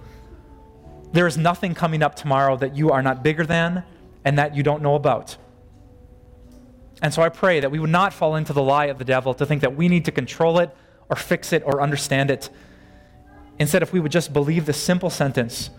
There 1.13 1.27
is 1.27 1.37
nothing 1.37 1.75
coming 1.75 2.03
up 2.03 2.15
tomorrow 2.15 2.57
that 2.57 2.75
you 2.75 2.91
are 2.91 3.03
not 3.03 3.23
bigger 3.23 3.45
than 3.45 3.85
and 4.25 4.39
that 4.39 4.57
you 4.57 4.63
don't 4.63 4.83
know 4.83 4.95
about. 4.95 5.37
And 7.03 7.13
so 7.13 7.23
I 7.23 7.29
pray 7.29 7.61
that 7.61 7.71
we 7.71 7.79
would 7.79 7.91
not 7.91 8.13
fall 8.13 8.37
into 8.37 8.53
the 8.53 8.63
lie 8.63 8.87
of 8.87 8.99
the 8.99 9.05
devil 9.05 9.35
to 9.35 9.45
think 9.45 9.61
that 9.61 9.77
we 9.77 9.89
need 9.89 10.05
to 10.05 10.13
control 10.13 10.59
it 10.59 10.75
or 11.11 11.17
fix 11.17 11.53
it 11.53 11.63
or 11.67 11.83
understand 11.83 12.31
it. 12.31 12.49
Instead, 13.59 13.83
if 13.83 13.93
we 13.93 14.01
would 14.01 14.13
just 14.13 14.33
believe 14.33 14.67
the 14.67 14.73
simple 14.73 15.11
sentence, 15.11 15.71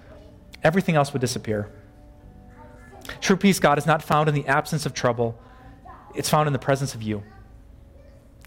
everything 0.64 0.96
else 0.96 1.14
would 1.14 1.22
disappear. 1.22 1.72
True 3.22 3.38
peace, 3.38 3.60
God, 3.60 3.78
is 3.78 3.86
not 3.86 4.04
found 4.04 4.30
in 4.30 4.36
the 4.36 4.46
absence 4.48 4.86
of 4.86 4.94
trouble, 4.94 5.40
it's 6.14 6.30
found 6.30 6.48
in 6.48 6.54
the 6.54 6.60
presence 6.60 6.94
of 6.94 7.02
you. 7.02 7.24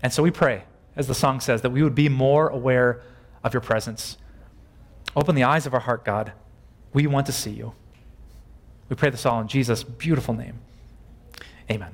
And 0.03 0.13
so 0.13 0.23
we 0.23 0.31
pray, 0.31 0.65
as 0.95 1.09
the 1.09 1.15
song 1.15 1.41
says, 1.41 1.63
that 1.63 1.71
we 1.71 1.83
would 1.83 1.95
be 1.95 2.09
more 2.09 2.49
aware 2.49 3.03
of 3.43 3.55
your 3.55 3.61
presence. 3.61 4.19
Open 5.17 5.35
the 5.35 5.45
eyes 5.45 5.67
of 5.67 5.75
our 5.75 5.81
heart, 5.81 6.05
God. 6.05 6.33
We 6.97 7.07
want 7.07 7.27
to 7.27 7.33
see 7.33 7.51
you. 7.51 7.75
We 8.89 8.97
pray 8.97 9.11
this 9.11 9.27
all 9.27 9.43
in 9.43 9.49
Jesus' 9.49 9.85
beautiful 9.85 10.33
name. 10.33 10.55
Amen. 11.71 11.93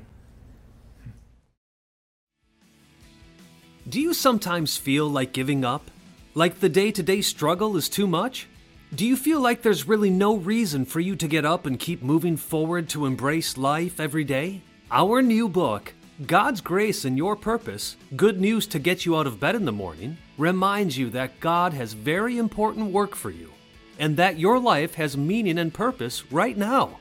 Do 3.88 4.00
you 4.00 4.14
sometimes 4.14 4.76
feel 4.76 5.08
like 5.08 5.32
giving 5.32 5.64
up? 5.64 5.90
Like 6.36 6.60
the 6.60 6.68
day 6.68 6.92
to 6.92 7.02
day 7.02 7.20
struggle 7.20 7.76
is 7.76 7.88
too 7.88 8.06
much? 8.06 8.46
Do 8.94 9.04
you 9.04 9.16
feel 9.16 9.40
like 9.40 9.62
there's 9.62 9.88
really 9.88 10.08
no 10.08 10.36
reason 10.36 10.84
for 10.84 11.00
you 11.00 11.16
to 11.16 11.26
get 11.26 11.44
up 11.44 11.66
and 11.66 11.80
keep 11.80 12.00
moving 12.00 12.36
forward 12.36 12.88
to 12.90 13.04
embrace 13.04 13.58
life 13.58 13.98
every 13.98 14.22
day? 14.22 14.60
Our 14.92 15.20
new 15.20 15.48
book, 15.48 15.94
God's 16.28 16.60
Grace 16.60 17.04
and 17.04 17.18
Your 17.18 17.34
Purpose 17.34 17.96
Good 18.14 18.40
News 18.40 18.68
to 18.68 18.78
Get 18.78 19.04
You 19.04 19.16
Out 19.16 19.26
of 19.26 19.40
Bed 19.40 19.56
in 19.56 19.64
the 19.64 19.72
Morning, 19.72 20.16
reminds 20.38 20.96
you 20.96 21.10
that 21.10 21.40
God 21.40 21.72
has 21.72 21.92
very 21.92 22.38
important 22.38 22.92
work 22.92 23.16
for 23.16 23.30
you 23.30 23.50
and 23.98 24.16
that 24.16 24.38
your 24.38 24.58
life 24.58 24.94
has 24.94 25.16
meaning 25.16 25.58
and 25.58 25.72
purpose 25.72 26.30
right 26.32 26.56
now. 26.56 26.98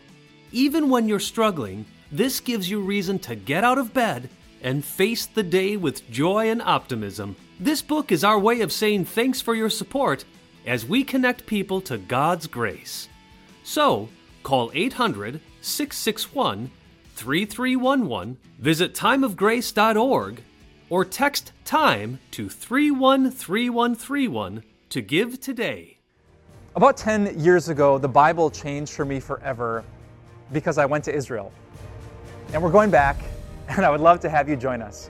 Even 0.52 0.90
when 0.90 1.08
you're 1.08 1.20
struggling, 1.20 1.86
this 2.12 2.40
gives 2.40 2.70
you 2.70 2.82
reason 2.82 3.20
to 3.20 3.36
get 3.36 3.64
out 3.64 3.78
of 3.78 3.94
bed 3.94 4.30
and 4.62 4.84
face 4.84 5.26
the 5.26 5.44
day 5.44 5.78
with 5.78 6.10
joy 6.12 6.50
and 6.50 6.62
optimism. 6.62 7.36
This 7.60 7.82
book 7.82 8.12
is 8.12 8.24
our 8.24 8.40
way 8.40 8.62
of 8.62 8.72
saying 8.72 9.06
thanks 9.06 9.42
for 9.42 9.56
your 9.56 9.70
support 9.70 10.26
as 10.66 10.86
we 10.86 11.04
connect 11.04 11.46
people 11.46 11.82
to 11.82 11.98
God's 11.98 12.48
grace. 12.48 13.10
So, 13.64 14.10
call 14.44 14.72
800 14.74 15.42
661 15.62 16.72
3311, 17.16 18.38
visit 18.58 18.96
timeofgrace.org, 18.96 20.42
or 20.90 21.06
text 21.06 21.52
TIME 21.66 22.20
to 22.32 22.50
313131 22.50 24.64
to 24.90 25.02
give 25.02 25.40
today. 25.40 25.91
About 26.74 26.96
10 26.96 27.38
years 27.38 27.68
ago, 27.68 27.98
the 27.98 28.08
Bible 28.08 28.50
changed 28.50 28.94
for 28.94 29.04
me 29.04 29.20
forever 29.20 29.84
because 30.54 30.78
I 30.78 30.86
went 30.86 31.04
to 31.04 31.14
Israel. 31.14 31.52
And 32.54 32.64
we're 32.64 32.72
going 32.72 32.90
back, 32.90 33.18
and 33.68 33.86
I 33.86 33.90
would 33.90 34.00
love 34.00 34.22
to 34.22 34.30
have 34.30 34.48
you 34.48 34.56
join 34.56 34.82
us. 34.82 35.10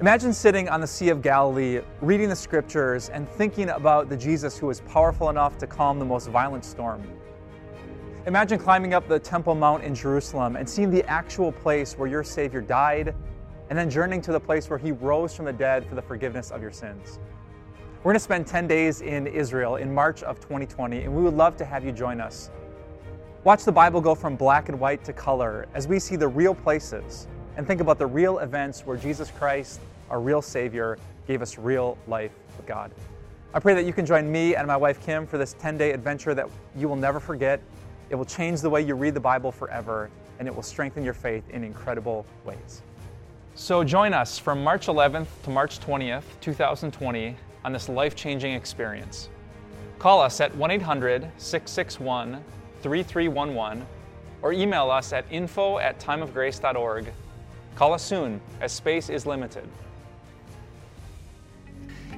Imagine 0.00 0.32
sitting 0.32 0.68
on 0.68 0.80
the 0.80 0.86
Sea 0.86 1.08
of 1.08 1.22
Galilee, 1.22 1.80
reading 2.00 2.28
the 2.28 2.36
scriptures, 2.36 3.08
and 3.08 3.28
thinking 3.28 3.70
about 3.70 4.08
the 4.08 4.16
Jesus 4.16 4.56
who 4.56 4.68
was 4.68 4.80
powerful 4.82 5.28
enough 5.28 5.58
to 5.58 5.66
calm 5.66 5.98
the 5.98 6.04
most 6.04 6.28
violent 6.28 6.64
storm. 6.64 7.02
Imagine 8.26 8.56
climbing 8.56 8.94
up 8.94 9.08
the 9.08 9.18
Temple 9.18 9.56
Mount 9.56 9.82
in 9.82 9.92
Jerusalem 9.92 10.54
and 10.54 10.70
seeing 10.70 10.88
the 10.88 11.02
actual 11.10 11.50
place 11.50 11.98
where 11.98 12.08
your 12.08 12.22
Savior 12.22 12.60
died, 12.60 13.12
and 13.70 13.78
then 13.78 13.90
journeying 13.90 14.22
to 14.22 14.30
the 14.30 14.40
place 14.40 14.70
where 14.70 14.78
He 14.78 14.92
rose 14.92 15.34
from 15.34 15.46
the 15.46 15.52
dead 15.52 15.84
for 15.84 15.96
the 15.96 16.02
forgiveness 16.02 16.52
of 16.52 16.62
your 16.62 16.70
sins. 16.70 17.18
We're 18.02 18.12
going 18.12 18.16
to 18.16 18.20
spend 18.20 18.46
10 18.46 18.66
days 18.66 19.02
in 19.02 19.26
Israel 19.26 19.76
in 19.76 19.94
March 19.94 20.22
of 20.22 20.40
2020, 20.40 21.02
and 21.02 21.14
we 21.14 21.22
would 21.22 21.34
love 21.34 21.58
to 21.58 21.66
have 21.66 21.84
you 21.84 21.92
join 21.92 22.18
us. 22.18 22.50
Watch 23.44 23.64
the 23.64 23.72
Bible 23.72 24.00
go 24.00 24.14
from 24.14 24.36
black 24.36 24.70
and 24.70 24.80
white 24.80 25.04
to 25.04 25.12
color 25.12 25.68
as 25.74 25.86
we 25.86 25.98
see 25.98 26.16
the 26.16 26.26
real 26.26 26.54
places 26.54 27.28
and 27.58 27.66
think 27.66 27.82
about 27.82 27.98
the 27.98 28.06
real 28.06 28.38
events 28.38 28.86
where 28.86 28.96
Jesus 28.96 29.30
Christ, 29.30 29.80
our 30.08 30.18
real 30.18 30.40
Savior, 30.40 30.96
gave 31.26 31.42
us 31.42 31.58
real 31.58 31.98
life 32.08 32.32
with 32.56 32.64
God. 32.64 32.90
I 33.52 33.58
pray 33.58 33.74
that 33.74 33.84
you 33.84 33.92
can 33.92 34.06
join 34.06 34.32
me 34.32 34.56
and 34.56 34.66
my 34.66 34.78
wife 34.78 35.04
Kim 35.04 35.26
for 35.26 35.36
this 35.36 35.54
10 35.58 35.76
day 35.76 35.92
adventure 35.92 36.34
that 36.34 36.48
you 36.74 36.88
will 36.88 36.96
never 36.96 37.20
forget 37.20 37.60
it 38.08 38.14
will 38.14 38.24
change 38.24 38.62
the 38.62 38.70
way 38.70 38.80
you 38.80 38.94
read 38.94 39.12
the 39.12 39.20
Bible 39.20 39.52
forever, 39.52 40.10
and 40.38 40.48
it 40.48 40.54
will 40.54 40.62
strengthen 40.62 41.04
your 41.04 41.12
faith 41.12 41.44
in 41.50 41.62
incredible 41.62 42.24
ways. 42.46 42.80
So 43.54 43.84
join 43.84 44.14
us 44.14 44.38
from 44.38 44.64
March 44.64 44.86
11th 44.86 45.26
to 45.44 45.50
March 45.50 45.78
20th, 45.80 46.24
2020, 46.40 47.36
on 47.64 47.72
this 47.72 47.88
life 47.88 48.14
changing 48.14 48.54
experience. 48.54 49.28
Call 49.98 50.20
us 50.20 50.40
at 50.40 50.54
1 50.56 50.70
800 50.70 51.30
661 51.36 52.42
3311 52.82 53.86
or 54.42 54.52
email 54.52 54.90
us 54.90 55.12
at 55.12 55.24
info 55.30 55.78
at 55.78 56.00
timeofgrace.org. 56.00 57.12
Call 57.74 57.94
us 57.94 58.02
soon, 58.02 58.40
as 58.60 58.72
space 58.72 59.10
is 59.10 59.26
limited. 59.26 59.68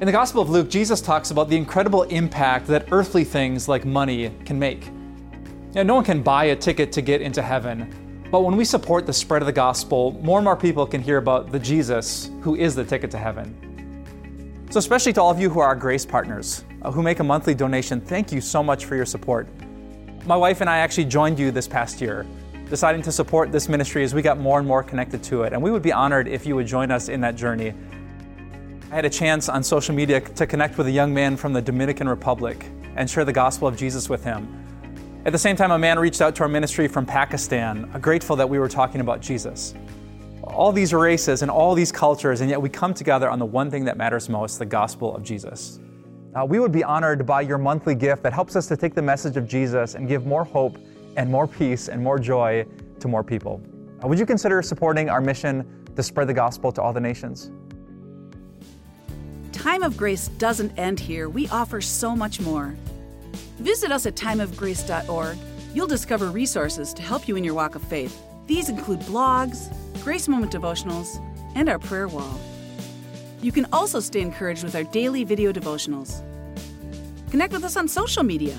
In 0.01 0.07
the 0.07 0.13
Gospel 0.13 0.43
of 0.43 0.51
Luke, 0.51 0.69
Jesus 0.69 1.01
talks 1.01 1.31
about 1.31 1.49
the 1.49 1.57
incredible 1.57 2.03
impact 2.05 2.67
that 2.67 2.89
earthly 2.91 3.25
things 3.25 3.69
like 3.69 3.85
money 3.85 4.33
can 4.45 4.59
make. 4.59 4.91
Know, 5.75 5.83
no 5.83 5.95
one 5.95 6.05
can 6.05 6.23
buy 6.23 6.47
a 6.47 6.57
ticket 6.57 6.93
to 6.93 7.03
get 7.03 7.21
into 7.21 7.41
heaven, 7.43 8.27
but 8.31 8.41
when 8.41 8.57
we 8.57 8.65
support 8.65 9.07
the 9.07 9.13
spread 9.13 9.43
of 9.43 9.47
the 9.47 9.53
gospel, 9.53 10.13
more 10.23 10.39
and 10.39 10.45
more 10.45 10.57
people 10.57 10.87
can 10.87 11.01
hear 11.01 11.19
about 11.19 11.53
the 11.53 11.59
Jesus 11.59 12.31
who 12.41 12.57
is 12.57 12.75
the 12.75 12.85
ticket 12.85 13.11
to 13.13 13.19
heaven. 13.19 13.72
So, 14.73 14.79
especially 14.79 15.13
to 15.13 15.21
all 15.21 15.31
of 15.31 15.39
you 15.39 15.51
who 15.51 15.61
are 15.61 15.67
our 15.67 15.77
grace 15.77 16.07
partners, 16.07 16.65
uh, 16.81 16.91
who 16.91 17.03
make 17.03 17.19
a 17.21 17.23
monthly 17.23 17.55
donation, 17.55 18.01
thank 18.01 18.33
you 18.33 18.41
so 18.41 18.63
much 18.63 18.87
for 18.87 18.97
your 18.97 19.05
support. 19.05 19.47
My 20.25 20.35
wife 20.35 20.63
and 20.63 20.71
I 20.71 20.79
actually 20.79 21.05
joined 21.05 21.39
you 21.39 21.51
this 21.51 21.69
past 21.69 22.01
year, 22.01 22.25
deciding 22.71 23.03
to 23.03 23.13
support 23.13 23.53
this 23.53 23.69
ministry 23.69 24.03
as 24.03 24.15
we 24.15 24.23
got 24.23 24.39
more 24.39 24.59
and 24.59 24.67
more 24.67 24.83
connected 24.83 25.23
to 25.25 25.43
it, 25.43 25.53
and 25.53 25.63
we 25.63 25.71
would 25.71 25.83
be 25.83 25.93
honored 25.93 26.27
if 26.27 26.47
you 26.47 26.57
would 26.57 26.67
join 26.67 26.91
us 26.91 27.11
in 27.11 27.21
that 27.21 27.37
journey. 27.37 27.75
I 28.91 28.95
had 28.95 29.05
a 29.05 29.11
chance 29.11 29.51
on 29.51 29.63
social 29.63 29.95
media 29.95 30.23
to 30.23 30.47
connect 30.47 30.79
with 30.79 30.87
a 30.87 30.91
young 30.91 31.13
man 31.13 31.37
from 31.37 31.53
the 31.53 31.61
Dominican 31.61 32.09
Republic 32.09 32.65
and 32.97 33.11
share 33.11 33.27
the 33.27 33.33
gospel 33.35 33.69
of 33.69 33.77
Jesus 33.77 34.09
with 34.09 34.25
him. 34.25 34.49
At 35.27 35.33
the 35.33 35.39
same 35.39 35.55
time, 35.55 35.73
a 35.73 35.79
man 35.79 35.99
reached 35.99 36.23
out 36.23 36.35
to 36.37 36.45
our 36.45 36.49
ministry 36.49 36.89
from 36.89 37.05
Pakistan, 37.05 37.91
grateful 38.01 38.37
that 38.37 38.49
we 38.49 38.59
were 38.59 38.71
talking 38.71 39.03
about 39.03 39.21
Jesus. 39.21 39.75
All 40.43 40.73
these 40.73 40.93
races 40.93 41.43
and 41.43 41.51
all 41.51 41.75
these 41.75 41.93
cultures, 41.93 42.41
and 42.41 42.51
yet 42.51 42.61
we 42.61 42.69
come 42.69 42.95
together 42.95 43.31
on 43.31 43.39
the 43.39 43.47
one 43.47 43.71
thing 43.71 43.85
that 43.85 43.97
matters 43.97 44.29
most 44.29 44.59
the 44.59 44.67
gospel 44.67 45.15
of 45.15 45.23
Jesus. 45.23 45.79
Uh, 46.35 46.45
we 46.45 46.59
would 46.59 46.73
be 46.73 46.83
honored 46.83 47.27
by 47.27 47.43
your 47.43 47.59
monthly 47.59 47.95
gift 47.95 48.23
that 48.23 48.33
helps 48.33 48.57
us 48.57 48.67
to 48.67 48.77
take 48.77 48.95
the 48.95 49.03
message 49.03 49.37
of 49.37 49.47
Jesus 49.47 49.95
and 49.95 50.09
give 50.09 50.27
more 50.27 50.45
hope 50.45 50.79
and 51.17 51.31
more 51.31 51.47
peace 51.47 51.89
and 51.89 52.03
more 52.03 52.19
joy 52.19 52.65
to 53.01 53.09
more 53.09 53.23
people. 53.23 53.63
Uh, 54.03 54.09
would 54.09 54.19
you 54.19 54.27
consider 54.27 54.63
supporting 54.63 55.11
our 55.11 55.21
mission 55.21 55.85
to 55.95 56.03
spread 56.03 56.29
the 56.29 56.35
gospel 56.35 56.73
to 56.73 56.81
all 56.83 56.93
the 56.93 57.01
nations? 57.01 57.51
Time 59.53 59.83
of 59.83 59.97
Grace 59.97 60.29
doesn't 60.29 60.77
end 60.79 60.99
here. 60.99 61.29
We 61.29 61.49
offer 61.49 61.81
so 61.81 62.17
much 62.17 62.41
more. 62.41 62.75
Visit 63.59 63.93
us 63.93 64.07
at 64.07 64.17
timeofgrace.org. 64.17 65.37
You'll 65.75 65.87
discover 65.87 66.31
resources 66.31 66.93
to 66.95 67.03
help 67.03 67.29
you 67.29 67.37
in 67.37 67.45
your 67.45 67.55
walk 67.55 67.75
of 67.75 67.83
faith. 67.83 68.21
These 68.47 68.71
include 68.71 69.01
blogs, 69.01 69.73
Grace 70.05 70.27
Moment 70.27 70.51
devotionals, 70.51 71.23
and 71.55 71.69
our 71.69 71.79
prayer 71.79 72.09
wall. 72.09 72.41
You 73.41 73.53
can 73.53 73.67
also 73.73 74.01
stay 74.01 74.21
encouraged 74.21 74.65
with 74.65 74.75
our 74.75 74.83
daily 74.83 75.23
video 75.23 75.53
devotionals. 75.53 76.21
Connect 77.31 77.53
with 77.53 77.63
us 77.63 77.77
on 77.77 77.87
social 77.87 78.25
media. 78.25 78.59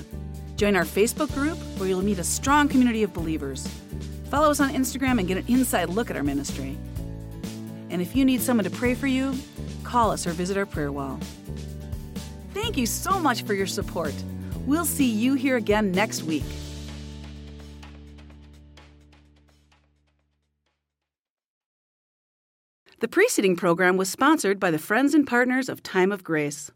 Join 0.56 0.74
our 0.74 0.84
Facebook 0.84 1.32
group 1.34 1.58
where 1.76 1.88
you'll 1.88 2.02
meet 2.02 2.18
a 2.18 2.24
strong 2.24 2.66
community 2.68 3.02
of 3.02 3.12
believers. 3.12 3.68
Follow 4.30 4.50
us 4.50 4.60
on 4.60 4.70
Instagram 4.70 5.18
and 5.18 5.28
get 5.28 5.36
an 5.36 5.44
inside 5.46 5.90
look 5.90 6.10
at 6.10 6.16
our 6.16 6.22
ministry. 6.22 6.78
And 7.90 8.00
if 8.00 8.16
you 8.16 8.24
need 8.24 8.40
someone 8.40 8.64
to 8.64 8.70
pray 8.70 8.94
for 8.94 9.06
you, 9.06 9.34
call 9.82 10.10
us 10.10 10.26
or 10.26 10.30
visit 10.30 10.56
our 10.56 10.66
prayer 10.66 10.92
wall. 10.92 11.20
Thank 12.54 12.78
you 12.78 12.86
so 12.86 13.18
much 13.20 13.42
for 13.42 13.52
your 13.52 13.66
support. 13.66 14.14
We'll 14.66 14.86
see 14.86 15.10
you 15.10 15.34
here 15.34 15.56
again 15.56 15.92
next 15.92 16.22
week. 16.22 16.44
The 23.00 23.08
preceding 23.08 23.56
program 23.56 23.96
was 23.96 24.08
sponsored 24.08 24.60
by 24.60 24.70
the 24.70 24.78
friends 24.78 25.14
and 25.14 25.26
partners 25.26 25.68
of 25.68 25.82
Time 25.82 26.12
of 26.12 26.22
Grace. 26.22 26.70